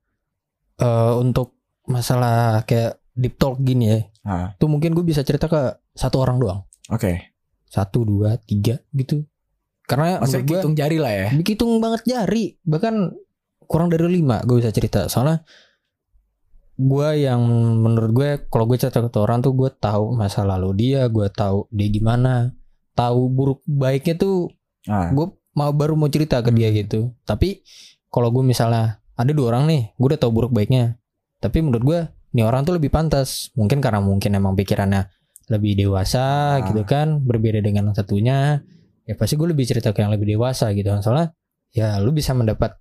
eh 0.76 1.12
untuk 1.14 1.54
masalah 1.84 2.60
kayak 2.62 2.98
deep 3.12 3.36
talk 3.36 3.56
gini 3.58 3.84
ya, 3.86 3.98
Ah, 4.22 4.46
tuh 4.54 4.66
mungkin 4.66 4.90
gue 4.90 5.00
bisa 5.02 5.22
cerita 5.22 5.46
ke 5.46 5.60
satu 5.92 6.18
orang 6.18 6.36
doang, 6.36 6.60
Oke. 6.88 7.32
satu 7.64 8.02
dua 8.02 8.36
tiga 8.38 8.76
gitu. 8.90 9.22
Karena 9.84 10.18
Maksudnya 10.18 10.44
gue 10.44 10.58
hitung 10.58 10.74
jari 10.74 10.98
lah 10.98 11.12
ya. 11.14 11.28
hitung 11.30 11.78
banget 11.78 12.02
jari, 12.04 12.44
bahkan 12.60 13.14
kurang 13.62 13.86
dari 13.86 14.02
lima 14.10 14.42
gue 14.42 14.58
bisa 14.58 14.68
cerita. 14.68 15.06
Soalnya 15.06 15.46
gue 16.76 17.08
yang 17.18 17.40
menurut 17.80 18.10
gue 18.12 18.28
kalau 18.46 18.68
gue 18.68 18.76
cerita 18.76 19.00
ke 19.00 19.08
orang 19.16 19.40
tuh 19.40 19.52
gue 19.52 19.72
tahu 19.72 20.12
masa 20.12 20.44
lalu 20.44 20.76
dia, 20.76 21.08
gue 21.08 21.24
tahu 21.28 21.64
dia 21.72 21.88
gimana, 21.88 22.52
tahu 22.92 23.28
buruk 23.28 23.60
baiknya 23.64 24.14
tuh 24.14 24.52
Ah, 24.86 25.10
gue 25.10 25.26
mau 25.52 25.72
baru 25.74 25.98
mau 25.98 26.06
cerita 26.06 26.38
ke 26.38 26.54
dia 26.54 26.70
gitu. 26.70 27.10
Tapi 27.24 27.64
kalau 28.06 28.30
gue 28.30 28.44
misalnya 28.44 29.02
ada 29.12 29.32
dua 29.32 29.50
orang 29.50 29.66
nih 29.66 29.82
gue 29.96 30.06
udah 30.14 30.20
tahu 30.20 30.30
buruk 30.30 30.52
baiknya. 30.52 30.94
Tapi 31.40 31.58
menurut 31.58 31.82
gue 31.82 32.00
nih 32.36 32.44
orang 32.46 32.62
tuh 32.62 32.78
lebih 32.78 32.92
pantas. 32.92 33.50
Mungkin 33.58 33.82
karena 33.82 33.98
mungkin 33.98 34.30
emang 34.32 34.54
pikirannya 34.54 35.10
lebih 35.50 35.74
dewasa 35.74 36.60
Ah. 36.60 36.70
gitu 36.70 36.86
kan 36.86 37.18
berbeda 37.18 37.58
dengan 37.58 37.90
yang 37.90 37.96
satunya. 37.96 38.62
Ya 39.02 39.18
pasti 39.18 39.34
gue 39.34 39.48
lebih 39.50 39.66
cerita 39.66 39.90
ke 39.90 40.06
yang 40.06 40.14
lebih 40.14 40.38
dewasa 40.38 40.70
gitu. 40.70 40.86
Kan 40.86 41.02
soalnya 41.02 41.34
ya 41.74 41.98
lu 41.98 42.14
bisa 42.14 42.30
mendapat 42.30 42.78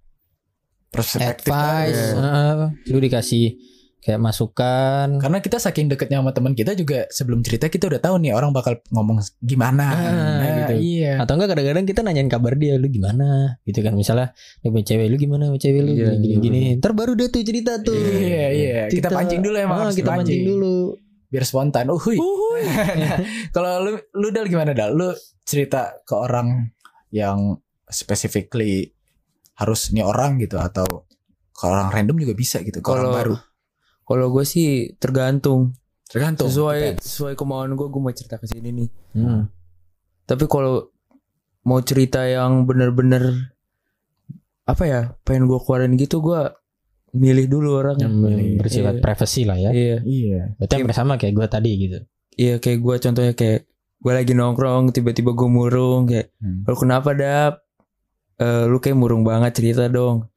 perspektif 0.91 1.49
advice 1.49 2.13
baru. 2.13 2.21
eh, 2.21 2.91
lu 2.93 2.97
dikasih 3.01 3.45
kayak 4.05 4.21
masukan 4.21 5.17
Karena 5.17 5.39
kita 5.39 5.57
saking 5.57 5.89
deketnya 5.89 6.21
sama 6.21 6.29
teman 6.29 6.53
kita 6.53 6.71
juga 6.71 7.09
sebelum 7.09 7.41
cerita 7.41 7.65
kita 7.65 7.89
udah 7.89 7.97
tahu 7.97 8.21
nih 8.21 8.31
orang 8.31 8.53
bakal 8.53 8.77
ngomong 8.87 9.17
gimana. 9.39 9.85
Ah, 9.89 10.05
Nah, 10.37 10.57
gitu. 10.61 10.73
Iya. 10.77 11.17
atau 11.17 11.33
enggak 11.33 11.49
kadang-kadang 11.51 11.85
kita 11.85 11.99
nanyain 11.99 12.29
kabar 12.29 12.53
dia 12.53 12.77
lu 12.77 12.85
gimana 12.85 13.57
gitu 13.63 13.81
kan 13.81 13.91
misalnya 13.91 14.29
dia 14.61 14.69
punya 14.69 14.85
cewek 14.85 15.07
lu 15.07 15.17
gimana 15.17 15.49
sama 15.49 15.57
cewek 15.57 15.81
lu 15.81 15.91
Iya, 15.91 16.09
gini 16.13 16.21
gini, 16.21 16.29
iya. 16.29 16.37
gini. 16.37 16.61
ntar 16.77 16.93
baru 16.93 17.11
deh 17.13 17.27
tuh 17.27 17.41
cerita 17.41 17.81
tuh 17.81 17.97
Iya 17.97 18.45
iya. 18.51 18.79
Kita 18.85 19.09
pancing 19.09 19.41
dulu 19.41 19.57
emang. 19.57 19.79
Ah, 19.81 19.91
kita 19.91 20.11
pancing 20.11 20.45
dulu 20.45 20.93
Biar 21.25 21.41
spontan. 21.41 21.89
Uhuy. 21.89 22.15
Kalau 23.55 23.81
lu 23.81 23.91
lu 24.13 24.27
dal 24.29 24.45
gimana 24.45 24.71
dal? 24.71 24.93
Lu 24.93 25.09
cerita 25.41 25.97
ke 26.01 26.13
orang 26.13 26.69
yang 27.09 27.57
specifically 27.85 28.93
harus 29.55 29.89
nih 29.89 30.03
orang 30.03 30.37
gitu 30.37 30.55
atau 30.55 31.07
ke 31.49 31.63
orang 31.63 31.87
random 31.89 32.19
juga 32.19 32.33
bisa 32.33 32.59
gitu 32.59 32.79
ke 32.79 32.87
orang 32.87 33.03
Kalau- 33.05 33.15
baru 33.15 33.35
Kalau 34.05 34.29
gue 34.29 34.43
sih 34.43 34.67
tergantung 34.95 35.73
tergantung 36.05 36.45
sesuai 36.47 36.79
depends. 36.93 37.03
sesuai 37.03 37.33
kemauan 37.33 37.73
gue 37.73 37.87
gue 37.87 37.97
mau 37.99 38.11
cerita 38.11 38.37
ke 38.37 38.45
sini 38.45 38.69
nih. 38.71 38.89
Hmm. 39.13 39.49
Tapi 40.23 40.45
kalau 40.45 40.93
mau 41.61 41.81
cerita 41.81 42.21
yang 42.23 42.63
bener-bener 42.63 43.49
apa 44.63 44.83
ya 44.83 45.01
pengen 45.21 45.45
gue 45.45 45.57
keluarin 45.59 45.93
gitu 45.93 46.19
gue 46.19 46.41
milih 47.13 47.45
dulu 47.47 47.69
orang. 47.75 47.97
Yang 47.97 48.13
bersifat 48.59 48.93
Iya. 48.93 49.01
privasi 49.01 49.41
lah 49.43 49.57
ya. 49.57 49.69
Iya, 49.71 49.97
iya 50.03 50.41
Berarti 50.55 50.73
hampir 50.75 50.93
sama 50.93 51.13
kayak 51.15 51.33
gue 51.33 51.47
tadi 51.47 51.71
gitu. 51.79 51.99
iya 52.35 52.59
kayak 52.59 52.79
gue 52.79 52.95
contohnya 52.99 53.33
kayak 53.33 53.59
gue 53.97 54.11
lagi 54.13 54.33
nongkrong 54.33 54.91
tiba-tiba 54.91 55.31
gue 55.31 55.47
murung 55.47 56.05
kayak 56.05 56.35
Hmm. 56.37 56.61
lu 56.61 56.75
kenapa 56.75 57.09
dap? 57.11 57.53
Eh, 58.35 58.65
lu 58.67 58.77
kayak 58.77 58.93
murung 58.93 59.23
banget 59.23 59.55
cerita 59.55 59.87
dong. 59.87 60.27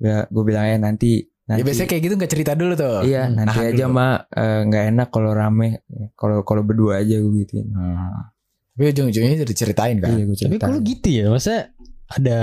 Ya 0.00 0.26
gue 0.26 0.42
bilang 0.42 0.64
ya 0.64 0.80
nanti 0.80 1.28
ya 1.52 1.54
nanti. 1.54 1.64
biasanya 1.64 1.88
kayak 1.88 2.02
gitu 2.02 2.14
nggak 2.14 2.32
cerita 2.32 2.52
dulu 2.54 2.72
tuh 2.74 2.98
Iya, 3.02 3.22
Hmm, 3.22 3.34
nanti 3.34 3.48
nahan 3.52 3.68
aja 3.68 3.84
dulu. 3.84 3.94
mak 3.94 4.16
Eh, 4.32 4.60
nggak 4.64 4.84
enak 4.88 5.08
kalau 5.08 5.30
rame. 5.30 5.68
Kalau 6.12 6.38
kalau 6.40 6.62
berdua 6.62 6.92
aja 6.98 7.14
gue 7.14 7.32
gituin. 7.38 7.68
Hmm. 7.68 8.32
tapi 8.72 8.88
ujung-ujungnya 8.88 9.36
jadi 9.38 9.54
ceritain 9.54 9.96
kan 9.96 10.08
Iya 10.10 10.24
gue 10.24 10.36
Tapi 10.38 10.56
kalau 10.56 10.80
gitu 10.80 11.08
ya, 11.08 11.28
masa 11.28 11.76
ada 12.08 12.38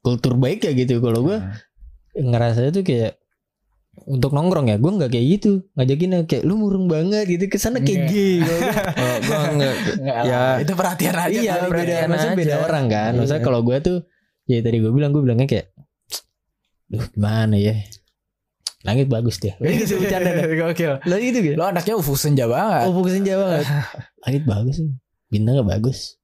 kultur 0.00 0.34
baik 0.34 0.60
ya 0.60 0.72
gitu. 0.72 0.98
Kalau 0.98 1.22
gue 1.22 1.38
Hmm. 1.38 1.54
ngerasa 2.24 2.66
itu 2.66 2.82
kayak 2.82 3.14
untuk 4.04 4.32
nongkrong 4.32 4.66
ya, 4.66 4.76
gue 4.76 4.90
nggak 4.90 5.08
kayak 5.08 5.26
gitu. 5.32 5.52
Ngajakin 5.72 6.10
kayak 6.24 6.42
lu 6.42 6.56
murung 6.56 6.86
banget 6.86 7.28
gitu, 7.28 7.44
ke 7.46 7.56
sana 7.56 7.78
kayak 7.78 8.08
gay. 8.08 8.40
Kalau 8.40 8.58
gua- 8.66 8.90
Kalau 8.90 9.16
gue 9.20 9.54
nggak 9.54 9.74
Nggak 9.98 10.16
Ya. 10.24 10.42
itu 10.58 10.72
perhatian 10.74 11.14
aja 11.14 11.30
iya, 11.30 11.52
beda. 11.54 11.68
perhatian 11.68 12.08
Maksudnya 12.08 12.34
beda 12.36 12.50
aja. 12.50 12.64
orang 12.64 12.84
kan. 12.88 13.10
Maksudnya 13.14 13.38
Iya. 13.38 13.46
kalau 13.46 13.60
gue 13.62 13.76
tuh, 13.78 13.96
ya 14.44 14.58
tadi 14.58 14.76
gue 14.78 14.90
bilang, 14.90 15.10
gue 15.10 15.22
bilangnya 15.22 15.46
kayak, 15.46 15.66
duh 16.88 17.06
gimana 17.08 17.54
ya. 17.54 17.74
Langit 18.82 19.06
bagus 19.06 19.38
dia. 19.38 19.54
Itu 19.62 19.98
bercanda 19.98 20.30
dah. 20.34 20.44
Gokil. 20.46 20.92
Lo 21.06 21.14
gitu 21.18 21.38
gitu. 21.38 21.54
Lo 21.54 21.70
anaknya 21.70 21.94
ufu 21.94 22.18
senja 22.18 22.50
banget. 22.50 22.90
Oh 22.90 22.92
fokusin 22.98 23.22
Jawa 23.22 23.42
banget. 23.46 23.66
Langit 24.26 24.42
bagus 24.42 24.74
sih. 24.82 24.90
Bintangnya 25.30 25.62
bagus. 25.62 26.18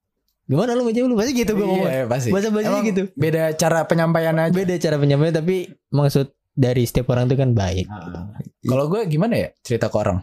Gimana 0.48 0.72
lu 0.72 0.82
macam 0.82 1.04
lu 1.06 1.14
pasti 1.14 1.32
gitu 1.36 1.52
gue 1.54 1.66
ngomong. 1.68 1.86
Iya, 1.86 2.04
pasti. 2.08 2.32
Bahasa 2.32 2.48
bahasa 2.48 2.68
Emang 2.72 2.84
gitu. 2.88 3.02
Beda 3.14 3.52
cara 3.54 3.84
penyampaian 3.84 4.34
aja. 4.34 4.50
Beda 4.50 4.74
cara 4.80 4.96
penyampaian 4.96 5.34
tapi 5.36 5.56
maksud 5.92 6.32
dari 6.56 6.82
setiap 6.88 7.12
orang 7.12 7.28
itu 7.28 7.36
kan 7.36 7.50
baik. 7.52 7.86
Ah. 7.86 8.32
Kalau 8.64 8.88
gue 8.88 9.06
gimana 9.06 9.34
ya 9.36 9.48
cerita 9.60 9.92
ke 9.92 9.96
orang? 10.00 10.18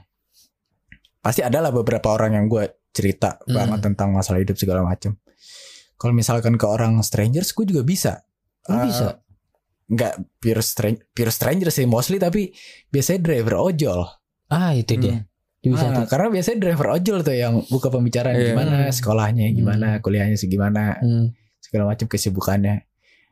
Pasti 1.22 1.42
ada 1.42 1.62
lah 1.62 1.72
beberapa 1.72 2.12
orang 2.12 2.36
yang 2.36 2.46
gue 2.50 2.68
cerita 2.90 3.38
Hmm. 3.46 3.54
banget 3.54 3.80
tentang 3.92 4.12
masalah 4.12 4.42
hidup 4.42 4.58
segala 4.58 4.82
macam. 4.84 5.16
Kalau 5.96 6.12
misalkan 6.12 6.60
ke 6.60 6.68
orang 6.68 7.00
strangers, 7.02 7.56
gue 7.56 7.66
juga 7.66 7.82
bisa. 7.88 8.26
Lu 8.68 8.82
bisa? 8.84 9.22
Nggak 9.86 10.14
pure 10.38 10.62
stranger, 10.62 11.04
pure 11.08 11.30
stranger 11.30 11.70
sih 11.70 11.86
mostly, 11.86 12.18
tapi 12.18 12.50
biasanya 12.88 13.22
driver 13.22 13.62
ojol. 13.64 14.02
Ah 14.48 14.72
itu 14.72 14.98
dia. 14.98 15.26
Bisa 15.60 15.90
Ah, 15.90 16.06
karena 16.06 16.30
biasanya 16.30 16.58
driver 16.60 16.94
ojol 16.94 17.22
tuh 17.22 17.34
yang 17.34 17.62
buka 17.66 17.90
pembicaraan 17.90 18.34
Iya. 18.34 18.54
gimana 18.54 18.76
Hmm. 18.86 18.94
sekolahnya, 18.94 19.46
gimana 19.52 19.88
kuliahnya 19.98 20.38
segimana, 20.38 20.98
Hmm. 21.00 21.34
segala 21.58 21.90
macam 21.90 22.06
kesibukannya. 22.06 22.86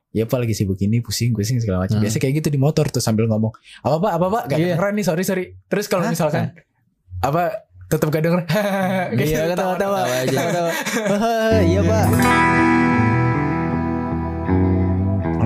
Ya 0.09 0.25
apa 0.25 0.37
lagi 0.37 0.53
sibuk 0.53 0.77
ini 0.77 1.01
pusing 1.01 1.33
pusing 1.33 1.57
segala 1.57 1.85
macam. 1.85 1.97
Hmm. 1.97 2.05
Biasa 2.05 2.17
kayak 2.17 2.33
gitu 2.37 2.49
di 2.49 2.57
motor 2.57 2.85
tuh 2.85 3.01
sambil 3.01 3.25
ngomong 3.25 3.49
apa 3.81 3.97
pak 3.97 4.11
apa 4.13 4.25
pak 4.29 4.43
gak 4.45 4.57
Iya. 4.57 4.65
kedengeran 4.73 4.93
nih 4.93 5.05
sorry 5.05 5.23
sorry. 5.23 5.45
Terus 5.65 5.85
kalau 5.85 6.05
Hah? 6.05 6.13
misalkan 6.13 6.53
apa 7.19 7.65
tetap 7.85 8.09
gak 8.09 8.21
denger. 8.21 8.41
Iya 9.17 9.53
ketawa-tawa 9.53 9.99
ketawa. 10.25 10.71
Haha, 11.09 11.61
Iya 11.69 11.81
pak. 11.81 12.05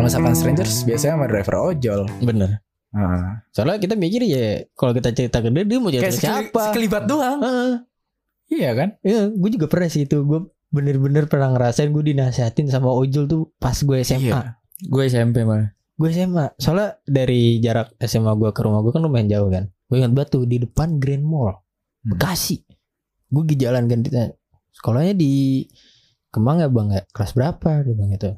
Misalkan 0.07 0.33
strangers 0.33 0.73
biasanya 0.87 1.13
sama 1.19 1.25
driver 1.27 1.55
ojol. 1.59 2.01
Bener. 2.23 2.63
Nah, 2.95 3.43
Soalnya 3.51 3.77
kita 3.83 3.93
mikir 3.99 4.23
ya 4.23 4.63
kalau 4.73 4.95
kita 4.95 5.11
cerita 5.11 5.43
ke 5.43 5.51
dia 5.51 5.67
dia 5.67 5.77
mau 5.77 5.91
cerita 5.91 6.07
kayak 6.07 6.17
siapa? 6.17 6.61
sekelibat 6.71 7.03
doang. 7.05 7.39
Heeh. 7.43 7.71
Iya 8.47 8.71
kan? 8.79 8.89
Iya, 9.03 9.27
gue 9.35 9.49
juga 9.59 9.67
pernah 9.67 9.89
sih 9.91 10.07
itu. 10.07 10.23
Gue 10.23 10.47
bener-bener 10.71 11.27
pernah 11.27 11.51
ngerasain 11.51 11.91
gue 11.91 12.03
dinasihatin 12.15 12.71
sama 12.71 12.87
ojol 12.91 13.27
tuh 13.27 13.51
pas 13.59 13.75
gue 13.75 13.97
SMA. 14.01 14.31
Iya. 14.31 14.55
gue 14.87 15.03
SMP 15.11 15.43
malah. 15.43 15.75
Gue 15.99 16.15
SMA. 16.15 16.55
Soalnya 16.55 16.95
dari 17.03 17.59
jarak 17.59 17.91
SMA 17.99 18.31
gue 18.39 18.49
ke 18.55 18.61
rumah 18.63 18.79
gue 18.81 18.95
kan 18.95 19.03
lumayan 19.03 19.27
jauh 19.27 19.51
kan. 19.51 19.67
Gue 19.91 19.99
ingat 19.99 20.15
batu 20.15 20.47
di 20.47 20.63
depan 20.63 20.95
Grand 20.95 21.23
Mall. 21.27 21.51
Hmm. 21.51 22.15
Bekasi. 22.15 22.63
Gue 23.27 23.43
di 23.43 23.59
jalan 23.59 23.91
kan 23.91 23.99
ditanya, 23.99 24.31
Sekolahnya 24.71 25.11
di 25.17 25.65
Kemang 26.31 26.61
ya 26.63 26.69
bang 26.71 26.87
ya? 26.93 27.01
Kelas 27.11 27.31
berapa? 27.33 27.83
Dia 27.83 27.93
bilang 27.97 28.11
gitu. 28.15 28.31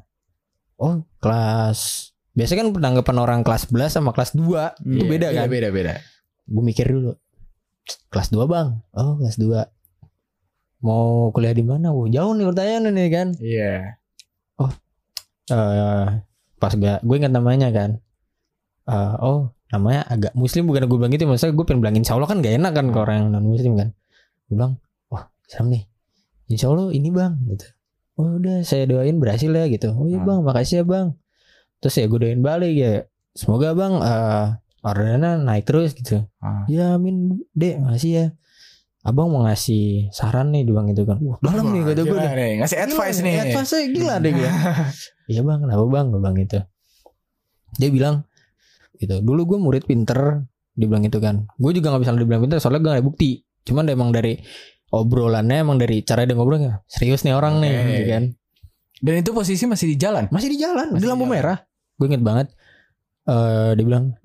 Oh 0.80 1.04
kelas 1.20 2.10
Biasanya 2.32 2.64
kan 2.64 2.68
penanggapan 2.72 3.16
orang 3.20 3.40
kelas 3.44 3.68
11 3.68 4.00
sama 4.00 4.10
kelas 4.16 4.32
2 4.32 4.40
Itu 4.40 5.04
Iya, 5.04 5.04
beda 5.04 5.26
iya, 5.28 5.36
kan? 5.44 5.46
Beda 5.52 5.68
beda. 5.68 5.94
Gue 6.48 6.62
mikir 6.64 6.88
dulu 6.88 7.12
Kelas 8.08 8.32
2 8.32 8.48
bang? 8.48 8.80
Oh 8.96 9.20
kelas 9.20 9.36
2 9.36 9.60
Mau 10.80 11.28
kuliah 11.36 11.52
di 11.52 11.60
mana? 11.60 11.92
Wah 11.92 12.08
jauh 12.08 12.32
nih 12.32 12.46
pertanyaan 12.48 12.88
nih 12.96 13.08
kan? 13.12 13.28
Iya. 13.36 14.00
eh 15.50 16.06
pas 16.60 16.72
gue 16.72 16.92
gue 17.04 17.16
ingat 17.20 17.32
namanya 17.32 17.68
kan. 17.68 18.00
Eh, 18.88 19.14
oh 19.20 19.52
namanya 19.68 20.08
agak 20.08 20.32
muslim 20.32 20.64
bukan 20.64 20.88
gue 20.88 20.96
bilang 20.96 21.12
gitu 21.12 21.28
maksudnya 21.28 21.52
gue 21.52 21.66
pengen 21.68 21.80
bilang 21.84 21.96
insya 22.00 22.16
Allah 22.16 22.28
kan 22.32 22.40
gak 22.40 22.56
enak 22.56 22.72
kan 22.72 22.86
ke 22.88 22.98
orang 22.98 23.16
yang 23.20 23.28
non 23.36 23.44
muslim 23.44 23.76
kan? 23.76 23.88
Gue 24.48 24.54
bilang 24.56 24.72
wah 25.12 25.28
serem 25.44 25.68
nih. 25.68 25.82
Insya 26.48 26.72
Allah 26.72 26.88
ini 26.96 27.12
bang 27.12 27.36
gitu 27.44 27.68
oh 28.20 28.36
udah 28.36 28.60
saya 28.60 28.84
doain 28.84 29.16
berhasil 29.16 29.48
ya 29.48 29.64
gitu 29.66 29.88
oh 29.90 30.04
iya 30.04 30.20
Hmm. 30.20 30.28
bang 30.28 30.40
makasih 30.44 30.76
ya 30.76 30.84
bang 30.84 31.06
terus 31.78 31.94
ya 31.94 32.04
gue 32.04 32.18
doain 32.18 32.40
balik 32.40 32.74
ya 32.74 32.92
semoga 33.32 33.72
bang 33.72 33.94
eh 33.96 34.46
orderannya 34.80 35.40
naik 35.40 35.64
terus 35.64 35.92
gitu 35.92 36.24
Ah. 36.38 36.64
ya 36.66 36.94
amin 36.94 37.40
dek 37.52 37.80
makasih 37.80 38.10
ya 38.10 38.26
abang 39.00 39.28
mau 39.28 39.42
ngasih 39.42 40.08
saran 40.10 40.52
nih 40.52 40.62
dia 40.62 40.70
bilang 40.70 40.86
gitu 40.86 41.02
kan 41.02 41.16
wah 41.18 41.40
dalam 41.40 41.72
nih 41.72 41.82
kata 41.82 42.02
gue 42.02 42.12
Gila 42.12 42.30
nih, 42.30 42.52
ngasih 42.60 42.76
Gila 42.76 42.84
advice 42.86 43.18
nih, 43.18 43.24
nih. 43.24 43.42
Advice 43.46 43.72
gila 43.88 44.14
deh 44.18 44.30
gue. 44.30 44.50
iya 45.32 45.40
bang, 45.40 45.58
kenapa 45.58 45.84
bang? 45.86 46.06
Gue 46.06 46.20
bilang 46.20 46.36
gitu. 46.36 46.58
Dia 47.72 47.88
bilang 47.88 48.16
gitu. 48.94 49.14
Dulu 49.20 49.40
gue 49.46 49.58
murid 49.58 49.84
pinter. 49.84 50.44
Dia 50.74 50.84
bilang 50.84 51.00
gitu 51.00 51.16
kan. 51.16 51.48
Gue 51.56 51.72
juga 51.72 51.90
gak 51.90 52.02
bisa 52.02 52.12
dibilang 52.12 52.42
pinter 52.42 52.58
soalnya 52.58 52.76
gue 52.78 52.90
gak 52.90 52.98
ada 52.98 53.06
bukti. 53.06 53.30
Cuman 53.62 53.88
emang 53.88 54.10
dari 54.10 54.36
obrolannya 54.90 55.62
emang 55.62 55.78
dari 55.78 56.02
cara 56.02 56.26
dia 56.26 56.34
ngobrolnya 56.34 56.82
serius 56.90 57.22
nih 57.22 57.34
orang 57.34 57.62
nih 57.62 57.72
gitu 57.94 58.04
kan. 58.10 58.24
Dan 59.00 59.14
itu 59.24 59.30
posisi 59.32 59.64
masih 59.64 59.94
di 59.94 59.96
jalan. 59.96 60.28
Masih 60.28 60.52
di 60.52 60.58
jalan, 60.60 60.92
Masih 60.92 61.02
di 61.02 61.08
lampu 61.08 61.24
jalan. 61.24 61.34
merah. 61.40 61.58
Gue 61.96 62.06
inget 62.12 62.20
banget. 62.20 62.46
eh 63.28 63.72
dia 63.78 63.84
bilang 63.86 64.16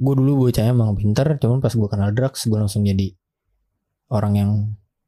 gue 0.00 0.14
dulu 0.16 0.48
bocahnya 0.48 0.72
emang 0.72 0.96
pinter, 0.96 1.36
cuman 1.38 1.60
pas 1.60 1.72
gue 1.72 1.88
kenal 1.88 2.10
drugs 2.12 2.44
gue 2.48 2.58
langsung 2.58 2.82
jadi 2.84 3.12
orang 4.10 4.32
yang 4.36 4.50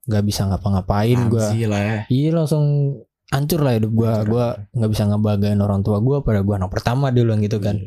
gak 0.06 0.22
bisa 0.24 0.46
ngapa-ngapain 0.48 1.18
gue. 1.28 1.46
Ya. 1.60 2.06
Iya 2.08 2.30
langsung 2.32 2.64
hancur 3.32 3.60
lah 3.64 3.76
hidup 3.80 3.92
gue. 3.92 4.12
Gue 4.28 4.46
nggak 4.76 4.90
bisa 4.92 5.02
ngebagain 5.08 5.58
orang 5.60 5.80
tua 5.80 5.98
gue 6.04 6.20
pada 6.20 6.44
gue 6.44 6.54
anak 6.54 6.70
pertama 6.70 7.08
dia 7.10 7.24
bilang 7.24 7.40
gitu 7.40 7.58
kan. 7.58 7.80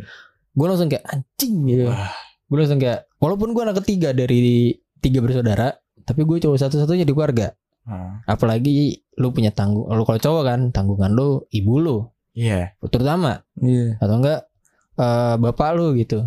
Gue 0.56 0.66
langsung 0.68 0.90
kayak 0.90 1.06
anjing 1.06 1.56
gitu. 1.70 1.86
Wah. 1.94 2.12
Gue 2.50 2.58
langsung 2.62 2.82
kayak 2.82 3.06
walaupun 3.22 3.54
gue 3.54 3.62
anak 3.66 3.78
ketiga 3.86 4.14
dari 4.14 4.74
tiga 5.02 5.22
bersaudara, 5.22 5.74
tapi 6.06 6.22
gue 6.24 6.38
cowok 6.40 6.58
satu-satunya 6.58 7.04
di 7.04 7.12
keluarga. 7.12 7.52
Ah. 7.86 8.22
Apalagi 8.26 8.98
lu 9.18 9.30
punya 9.30 9.50
tanggung, 9.50 9.86
lu 9.90 10.02
kalau 10.06 10.18
cowok 10.18 10.44
kan 10.46 10.60
tanggungan 10.70 11.12
lu 11.14 11.44
ibu 11.50 11.74
lu 11.78 11.98
Iya. 12.36 12.76
terutama 12.90 13.42
Iya. 13.58 13.96
atau 13.98 14.16
enggak 14.20 14.40
eh, 14.96 15.36
bapak 15.38 15.70
lu 15.76 15.92
gitu. 15.98 16.24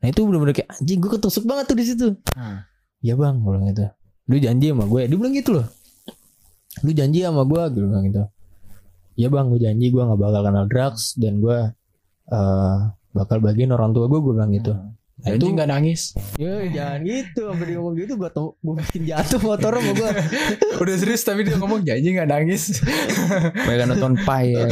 Nah 0.00 0.06
itu 0.08 0.20
bener-bener 0.24 0.54
kayak 0.56 0.70
anjing 0.72 0.98
gue 1.00 1.10
ketusuk 1.10 1.44
banget 1.44 1.64
tuh 1.68 1.76
di 1.76 1.84
situ. 1.84 2.08
Hmm. 2.32 2.64
Iya 3.00 3.14
bang, 3.14 3.38
gue 3.40 3.50
bilang 3.52 3.66
gitu. 3.68 3.86
Lu 4.26 4.36
janji 4.40 4.66
sama 4.72 4.84
gue, 4.88 5.00
dia 5.06 5.16
bilang 5.16 5.34
gitu 5.36 5.50
loh. 5.60 5.66
Lu 6.84 6.90
janji 6.92 7.18
sama 7.22 7.42
gue, 7.44 7.62
gue 7.72 7.82
bilang 7.84 8.04
gitu. 8.04 8.22
Iya 9.16 9.28
bang, 9.32 9.46
gue 9.48 9.60
janji 9.60 9.86
gue 9.88 10.02
nggak 10.02 10.20
bakal 10.20 10.40
kenal 10.44 10.66
drugs 10.68 11.14
dan 11.16 11.40
gue 11.40 11.58
eh 12.26 12.78
bakal 13.16 13.38
bagian 13.40 13.72
orang 13.72 13.96
tua 13.96 14.08
gue, 14.08 14.18
gue 14.20 14.32
bilang 14.36 14.52
gitu. 14.52 14.72
Nah, 15.16 15.32
Itu 15.32 15.48
nggak 15.48 15.64
nangis. 15.66 16.12
ya 16.36 16.60
jangan 16.68 17.00
gitu, 17.02 17.48
sampai 17.48 17.64
dia 17.64 17.76
ngomong 17.80 17.96
gitu, 17.96 18.12
gue 18.14 18.28
tau, 18.28 18.52
gue 18.54 18.74
bikin 18.84 19.08
jatuh 19.08 19.40
motor 19.40 19.72
sama 19.72 19.92
gue. 19.92 20.10
Udah 20.84 20.94
serius 20.94 21.24
tapi 21.24 21.40
dia 21.40 21.56
ngomong 21.56 21.80
janji 21.82 22.12
nggak 22.12 22.28
nangis. 22.28 22.84
Mereka 23.56 23.88
nonton 23.88 24.12
pai 24.22 24.52
ya. 24.52 24.68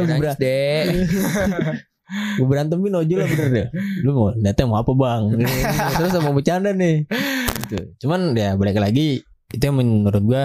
Nangis 0.00 0.32
deh. 0.34 1.04
gue 2.08 2.46
berantemin 2.48 2.96
ojol 2.96 3.20
lah 3.20 3.28
bener 3.28 3.48
deh. 3.52 3.66
Lu 4.00 4.16
mau 4.16 4.28
datang 4.32 4.72
mau 4.72 4.80
apa 4.80 4.92
bang? 4.92 5.22
Terus 6.00 6.12
mau 6.18 6.32
bercanda 6.32 6.72
nih. 6.72 7.04
Gitu. 7.62 7.78
Cuman 8.00 8.32
ya 8.32 8.56
balik 8.56 8.80
lagi 8.80 9.20
itu 9.48 9.60
yang 9.60 9.76
menurut 9.76 10.24
gue 10.24 10.44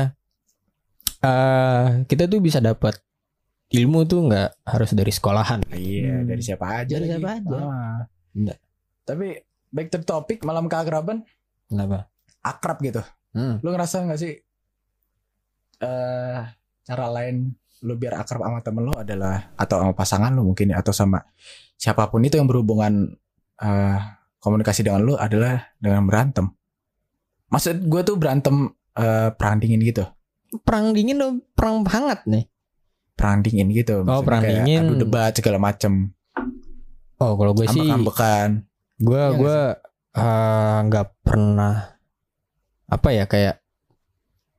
eh 1.24 1.84
kita 2.04 2.28
tuh 2.28 2.44
bisa 2.44 2.60
dapat 2.60 3.00
ilmu 3.72 4.04
tuh 4.04 4.28
nggak 4.28 4.50
harus 4.68 4.92
dari 4.92 5.10
sekolahan. 5.10 5.64
Iya, 5.72 6.20
Hmm. 6.20 6.28
dari 6.28 6.44
siapa 6.44 6.66
aja 6.78 6.94
Dari 6.94 7.08
lagi. 7.08 7.12
siapa 7.16 7.30
aja. 7.32 7.58
Ah. 7.58 8.00
Nggak. 8.36 8.58
Tapi 9.04 9.36
back 9.70 9.88
to 9.92 10.00
topic 10.02 10.42
malam 10.44 10.72
keakraban 10.72 11.24
Kenapa? 11.68 12.08
akrab 12.40 12.80
gitu. 12.80 13.02
Hmm. 13.34 13.60
Lu 13.60 13.74
ngerasa 13.74 14.06
nggak 14.06 14.20
sih 14.20 14.34
eh 15.84 16.40
cara 16.84 17.06
lain 17.12 17.52
lu 17.84 18.00
biar 18.00 18.16
akrab 18.16 18.48
sama 18.48 18.64
temen 18.64 18.88
lu 18.88 18.94
adalah 18.96 19.52
atau 19.60 19.84
sama 19.84 19.92
pasangan 19.92 20.32
lu 20.32 20.48
mungkin 20.48 20.72
ya, 20.72 20.80
atau 20.80 20.96
sama 20.96 21.20
siapa 21.76 22.08
pun 22.08 22.24
itu 22.24 22.40
yang 22.40 22.48
berhubungan 22.48 23.12
eh, 23.60 24.00
komunikasi 24.40 24.88
dengan 24.88 25.04
lu 25.04 25.20
adalah 25.20 25.68
dengan 25.84 26.08
berantem. 26.08 26.48
Maksud 27.52 27.84
gue 27.92 28.02
tuh 28.08 28.16
berantem 28.16 28.72
eh, 28.96 29.30
perang 29.36 29.60
dingin 29.60 29.84
gitu, 29.84 30.08
Perang 30.64 30.96
dingin 30.96 31.20
atau 31.20 31.32
perang 31.58 31.84
hangat 31.84 32.24
nih? 32.30 32.48
perang 33.14 33.46
dingin 33.46 33.70
gitu. 33.70 34.02
Oh, 34.10 34.26
perang 34.26 34.42
kayak 34.42 34.66
dingin. 34.66 34.90
Adu 34.90 34.96
debat 35.06 35.32
segala 35.38 35.62
macem, 35.62 36.12
Oh, 37.22 37.38
kalau 37.38 37.54
gue 37.56 37.70
sih 37.70 37.80
ambek-ambekan. 37.80 38.66
Gue 38.98 39.18
Iya 39.18 39.30
gue 39.34 39.58
nggak 40.84 41.08
pernah 41.22 41.98
apa 42.86 43.10
ya 43.10 43.26
kayak 43.26 43.58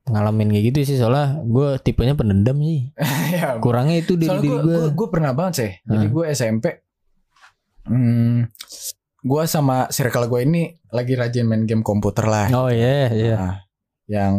ngalamin 0.05 0.51
kayak 0.51 0.65
gitu 0.69 0.79
sih. 0.85 0.97
Soalnya 0.97 1.41
gue 1.41 1.79
tipenya 1.79 2.13
pendendam 2.13 2.57
sih. 2.59 2.91
Ya, 3.35 3.57
kurangnya 3.57 3.99
itu 3.99 4.15
dari 4.15 4.29
Soalnya 4.29 4.43
diri 4.43 4.57
gue 4.61 4.77
gue 4.93 5.07
pernah 5.09 5.31
banget 5.31 5.53
sih. 5.55 5.71
Jadi 5.83 6.05
Hmm. 6.05 6.13
gue 6.13 6.25
SMP 6.29 6.65
hmm, 7.85 8.37
gue 9.21 9.43
sama 9.45 9.89
circle 9.89 10.25
gue 10.25 10.41
ini 10.41 10.61
lagi 10.89 11.13
rajin 11.13 11.43
main 11.43 11.63
game 11.63 11.81
komputer 11.81 12.25
lah. 12.25 12.47
oh 12.53 12.69
iya 12.69 13.09
iya. 13.09 13.35
Nah, 13.35 13.55
yang 14.05 14.33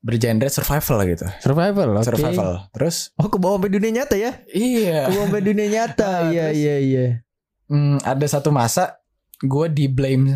bergenre 0.00 0.48
survival 0.48 0.98
gitu. 1.06 1.26
survival 1.38 1.88
oke. 1.94 2.04
Survival. 2.04 2.50
Terus 2.72 3.14
oh 3.14 3.28
ke 3.28 3.38
bawah 3.38 3.56
sampai 3.56 3.70
dunia 3.70 3.90
nyata 3.92 4.16
ya? 4.16 4.32
Iya, 4.48 5.06
ke 5.06 5.10
bawah 5.14 5.26
sampai 5.28 5.42
dunia 5.44 5.66
nyata. 5.68 6.10
Nah, 6.18 6.30
iya 6.30 6.46
terus- 6.48 6.58
iya 6.58 6.76
iya 6.80 7.06
hmm, 7.72 8.04
ada 8.04 8.26
satu 8.26 8.50
masa 8.50 9.00
gue 9.38 9.66
di 9.68 9.88
blame 9.88 10.28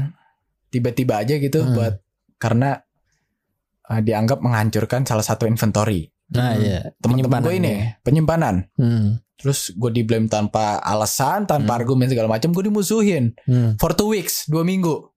tiba-tiba 0.69 1.21
aja 1.21 1.37
gitu 1.37 1.61
Hmm. 1.61 1.73
buat 1.73 1.95
karena 2.37 2.81
uh, 3.87 4.01
dianggap 4.01 4.41
menghancurkan 4.41 5.05
salah 5.05 5.23
satu 5.23 5.45
inventory. 5.45 6.09
nah 6.27 6.53
Hmm. 6.53 6.61
iya 6.61 6.79
Teman-teman 6.99 7.39
gue 7.41 7.55
ini 7.55 7.75
penyimpanan. 8.01 8.67
hmm. 8.75 9.23
Terus 9.37 9.69
gue 9.71 9.93
di 9.93 10.01
blame 10.01 10.27
tanpa 10.27 10.81
alasan, 10.81 11.45
tanpa 11.45 11.71
Hmm. 11.71 11.79
argumen 11.79 12.09
segala 12.09 12.27
macam, 12.27 12.51
gue 12.51 12.65
dimusuhin. 12.65 13.37
Hmm. 13.45 13.77
for 13.77 13.93
two 13.93 14.09
weeks 14.09 14.45
dua 14.47 14.65
minggu 14.65 15.13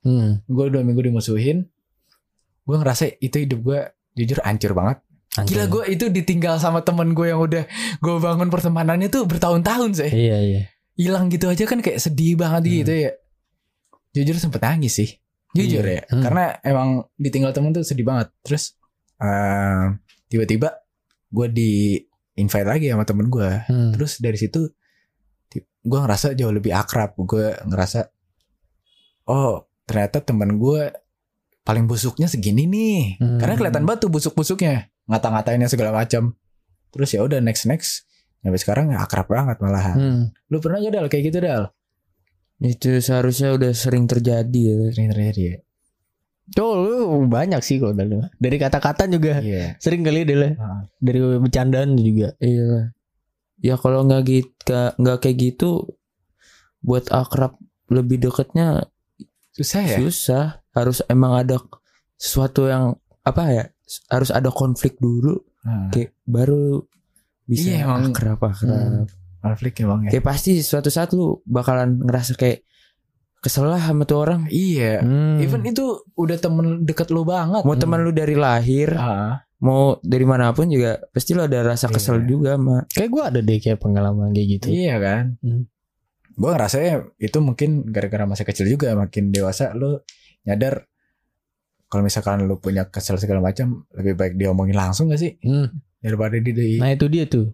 Hmm. 0.00 0.40
gue 0.42 0.66
dua 0.66 0.80
minggu 0.80 1.04
dimusuhin 1.04 1.68
gue 2.62 2.76
ngerasa 2.76 3.20
itu 3.20 3.36
hidup 3.38 3.60
gue 3.60 3.80
jujur 4.16 4.40
hancur 4.40 4.72
banget 4.72 4.96
Anjing. 5.32 5.54
gila 5.54 5.64
gue 5.68 5.84
itu 5.90 6.04
ditinggal 6.08 6.56
sama 6.56 6.80
temen 6.80 7.12
gue 7.12 7.26
yang 7.26 7.38
udah 7.38 7.68
gue 7.96 8.14
bangun 8.18 8.48
pertemanannya 8.48 9.06
tuh 9.06 9.22
bertahun-tahun 9.24 9.90
sih 9.94 10.08
iya 10.08 10.38
iya 10.40 10.62
hilang 11.00 11.32
gitu 11.32 11.48
aja 11.48 11.64
kan 11.64 11.80
kayak 11.80 11.96
sedih 11.96 12.36
banget 12.36 12.60
Hmm. 12.62 12.72
gitu 12.76 12.92
ya 12.98 13.10
jujur 14.12 14.36
sempet 14.36 14.60
nangis 14.60 14.92
sih 14.94 15.10
jujur 15.50 15.80
Iya. 15.80 15.94
ya 15.96 16.02
Hmm. 16.08 16.22
karena 16.22 16.44
emang 16.62 16.88
ditinggal 17.16 17.50
temen 17.50 17.72
tuh 17.72 17.80
sedih 17.80 18.04
banget 18.04 18.28
terus 18.42 18.76
eh, 19.16 19.84
tiba-tiba 20.26 20.76
gue 21.28 21.46
di 21.48 21.70
invite 22.34 22.64
lagi 22.64 22.86
sama 22.86 23.02
temen 23.02 23.26
gue 23.26 23.48
Hmm. 23.64 23.90
terus 23.90 24.18
dari 24.18 24.36
situ 24.36 24.68
gue 25.80 25.98
ngerasa 25.98 26.36
jauh 26.36 26.52
lebih 26.52 26.70
akrab 26.70 27.16
gue 27.16 27.56
ngerasa 27.64 28.04
oh 29.26 29.64
ternyata 29.82 30.20
teman 30.20 30.54
gue 30.54 30.92
paling 31.62 31.84
busuknya 31.84 32.26
segini 32.26 32.64
nih 32.64 33.00
Hmm. 33.16 33.38
karena 33.38 33.54
kelihatan 33.56 33.84
banget 33.84 34.04
tuh 34.04 34.12
busuk-busuknya 34.12 34.92
ngata-ngatainnya 35.06 35.66
segala 35.66 35.90
macam 35.94 36.36
terus 36.90 37.10
ya 37.10 37.22
udah 37.22 37.38
next 37.38 37.64
next 37.64 38.04
sampai 38.40 38.56
sekarang 38.56 38.86
ya 38.88 38.98
akrab 39.00 39.26
banget 39.26 39.56
malahan 39.58 39.96
Hmm. 39.96 40.22
lu 40.46 40.56
pernah 40.58 40.78
gak 40.78 40.92
dal 40.92 41.06
kayak 41.06 41.24
gitu 41.26 41.38
dal 41.40 41.64
Itu 42.58 42.92
seharusnya 42.98 43.52
udah 43.52 43.72
sering 43.72 44.04
terjadi 44.04 44.60
ya. 44.60 44.76
sering 44.90 45.08
terjadi 45.08 45.42
ya 45.42 45.56
Oh 46.52 46.74
lu 46.76 46.94
banyak 47.24 47.60
sih 47.60 47.78
kalau 47.78 47.92
dari 47.92 48.10
dari 48.34 48.56
kata-kata 48.56 49.06
juga 49.06 49.38
iya 49.38 49.76
sering 49.76 50.02
kali 50.02 50.24
deh 50.24 50.34
lah. 50.34 50.52
Ah. 50.56 50.82
dari 50.96 51.18
bercandaan 51.38 51.94
juga 51.94 52.34
Iya. 52.36 52.90
Ya 53.56 53.74
kalau 53.76 54.02
nggak 54.02 54.22
gitu 54.24 54.50
nggak 54.96 55.18
kayak 55.20 55.36
gitu 55.38 55.94
buat 56.80 57.06
akrab 57.08 57.54
lebih 57.86 58.18
deketnya 58.18 58.88
susah 59.52 59.82
ya 59.84 59.96
susah. 59.98 60.44
Harus 60.70 61.02
emang 61.06 61.34
ada 61.36 61.60
sesuatu 62.14 62.66
yang 62.66 62.94
apa 63.20 63.42
ya? 63.48 63.64
Harus 64.06 64.30
ada 64.30 64.48
konflik 64.48 64.96
dulu 64.96 65.38
Ah. 65.60 65.86
kayak 65.90 66.16
baru 66.24 66.82
bisa 67.50 67.66
Iya, 67.68 67.82
emang. 67.84 68.08
akrab 68.08 68.38
akrab. 68.38 69.10
konflik 69.40 69.74
emang 69.80 70.04
ya 70.04 70.10
Kayak 70.12 70.26
pasti 70.26 70.60
suatu 70.60 70.86
saat 70.86 71.10
lu 71.10 71.42
bakalan 71.42 71.98
ngerasa 71.98 72.32
kayak 72.34 72.62
kesel 73.38 73.64
lah 73.64 73.80
sama 73.80 74.04
tuh 74.04 74.20
orang. 74.20 74.44
iya 74.46 75.00
Hmm. 75.00 75.36
even 75.38 75.64
itu 75.64 75.82
udah 76.14 76.36
temen 76.36 76.84
deket 76.84 77.08
lu 77.08 77.24
banget 77.24 77.60
Mau 77.60 77.74
teman 77.74 77.98
lu 77.98 78.12
dari 78.12 78.36
lahir, 78.36 78.92
ah 78.94 79.40
mau 79.58 79.96
dari 79.98 80.24
mana 80.24 80.52
pun 80.52 80.64
juga 80.66 81.00
pasti 81.08 81.32
lu 81.32 81.40
ada 81.40 81.60
rasa 81.62 81.88
kesel 81.88 82.16
Iya. 82.18 82.26
juga 82.26 82.50
sama 82.54 82.76
kayak 82.86 83.10
gue 83.10 83.22
ada 83.24 83.40
deh 83.40 83.58
kayak 83.58 83.78
pengalaman 83.78 84.28
kayak 84.30 84.48
gitu 84.54 84.66
Iya 84.70 84.96
kan. 84.96 85.24
Hmm. 85.40 85.64
Gue 86.32 86.50
ngerasanya 86.50 86.92
itu 87.18 87.38
mungkin 87.38 87.70
gara-gara 87.86 88.24
masih 88.24 88.44
kecil 88.44 88.66
juga 88.66 88.92
makin 88.94 89.28
dewasa 89.28 89.72
lu 89.72 90.00
nyadar 90.42 90.84
kalau 91.86 92.00
misalkan 92.02 92.40
lu 92.42 92.56
punya 92.56 92.86
kesel 92.86 93.16
segala 93.16 93.40
macam 93.42 93.82
lebih 93.90 94.14
baik 94.14 94.34
diomongin 94.34 94.72
langsung 94.74 95.08
gak 95.08 95.18
sih 95.18 95.36
Hmm. 95.40 95.68
Daripada 96.00 96.36
di, 96.40 96.50
di 96.50 96.76
nah 96.80 96.90
itu 96.92 97.06
dia 97.06 97.24
tuh. 97.28 97.52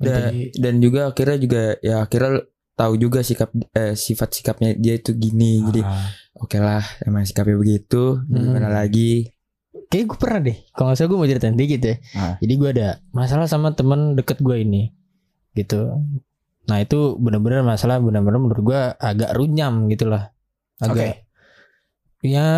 Dan, 0.00 0.48
dan 0.56 0.74
juga 0.80 1.12
akhirnya 1.12 1.36
juga 1.36 1.62
ya 1.84 2.00
akhirnya 2.00 2.48
tahu 2.72 2.96
juga 2.96 3.20
sikap 3.20 3.52
eh, 3.76 3.92
sifat 3.92 4.40
sikapnya 4.40 4.72
dia 4.72 4.96
itu 4.96 5.12
gini. 5.12 5.60
Jadi 5.68 5.80
Ah, 5.84 6.08
oke 6.40 6.56
lah 6.56 6.80
emang 7.04 7.28
sikapnya 7.28 7.60
begitu. 7.60 8.16
Hmm. 8.24 8.48
gimana 8.48 8.72
lagi? 8.72 9.28
Kayak 9.92 10.04
gue 10.14 10.18
pernah 10.18 10.40
deh. 10.40 10.56
Kalau 10.72 10.86
nggak 10.88 10.96
salah 10.96 11.08
gue 11.12 11.18
mau 11.20 11.28
ceritain 11.28 11.56
dikit 11.58 11.80
ya. 11.84 11.94
Ah. 12.16 12.34
jadi 12.40 12.52
gue 12.56 12.68
ada 12.80 12.88
masalah 13.12 13.44
sama 13.44 13.76
temen 13.76 14.16
deket 14.16 14.40
gue 14.40 14.56
ini. 14.56 14.88
Gitu. 15.52 15.92
Nah 16.64 16.78
itu 16.80 17.20
benar-benar 17.20 17.60
masalah 17.60 18.00
benar-benar 18.00 18.40
menurut 18.40 18.62
gue 18.64 18.80
agak 18.96 19.36
runyam 19.36 19.84
gitu 19.92 20.08
lah 20.08 20.32
agak 20.80 21.28
ya 22.24 22.48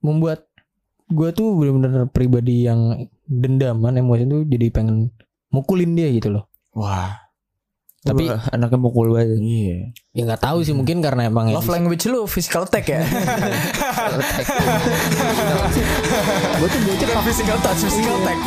membuat 0.00 0.48
gue 1.10 1.28
tuh 1.36 1.52
benar-benar 1.58 2.08
pribadi 2.08 2.64
yang 2.64 3.10
dendaman 3.30 3.94
emosi 3.96 4.26
tuh 4.26 4.42
jadi 4.44 4.66
pengen 4.68 5.14
mukulin 5.48 5.94
dia 5.94 6.10
gitu 6.10 6.34
loh. 6.34 6.50
Wah. 6.74 7.14
Tapi- 8.00 8.26
Wah, 8.26 8.48
anaknya 8.50 8.80
mukul 8.80 9.12
banget. 9.12 9.38
Iya. 9.38 9.92
Ya 10.10 10.22
nggak 10.24 10.40
tahu 10.40 10.64
sih 10.64 10.72
mungkin 10.72 10.98
karena 10.98 11.28
emang 11.28 11.52
ya 11.52 11.54
love 11.54 11.68
language 11.68 12.08
lu 12.08 12.24
physical 12.24 12.64
attack 12.64 12.88
ya? 12.88 13.04
Gue 16.58 16.66
tuh 16.66 16.80
bocah 16.82 17.22
physical 17.22 17.56
touch 17.60 17.80
physical 17.84 18.16
attack 18.18 18.38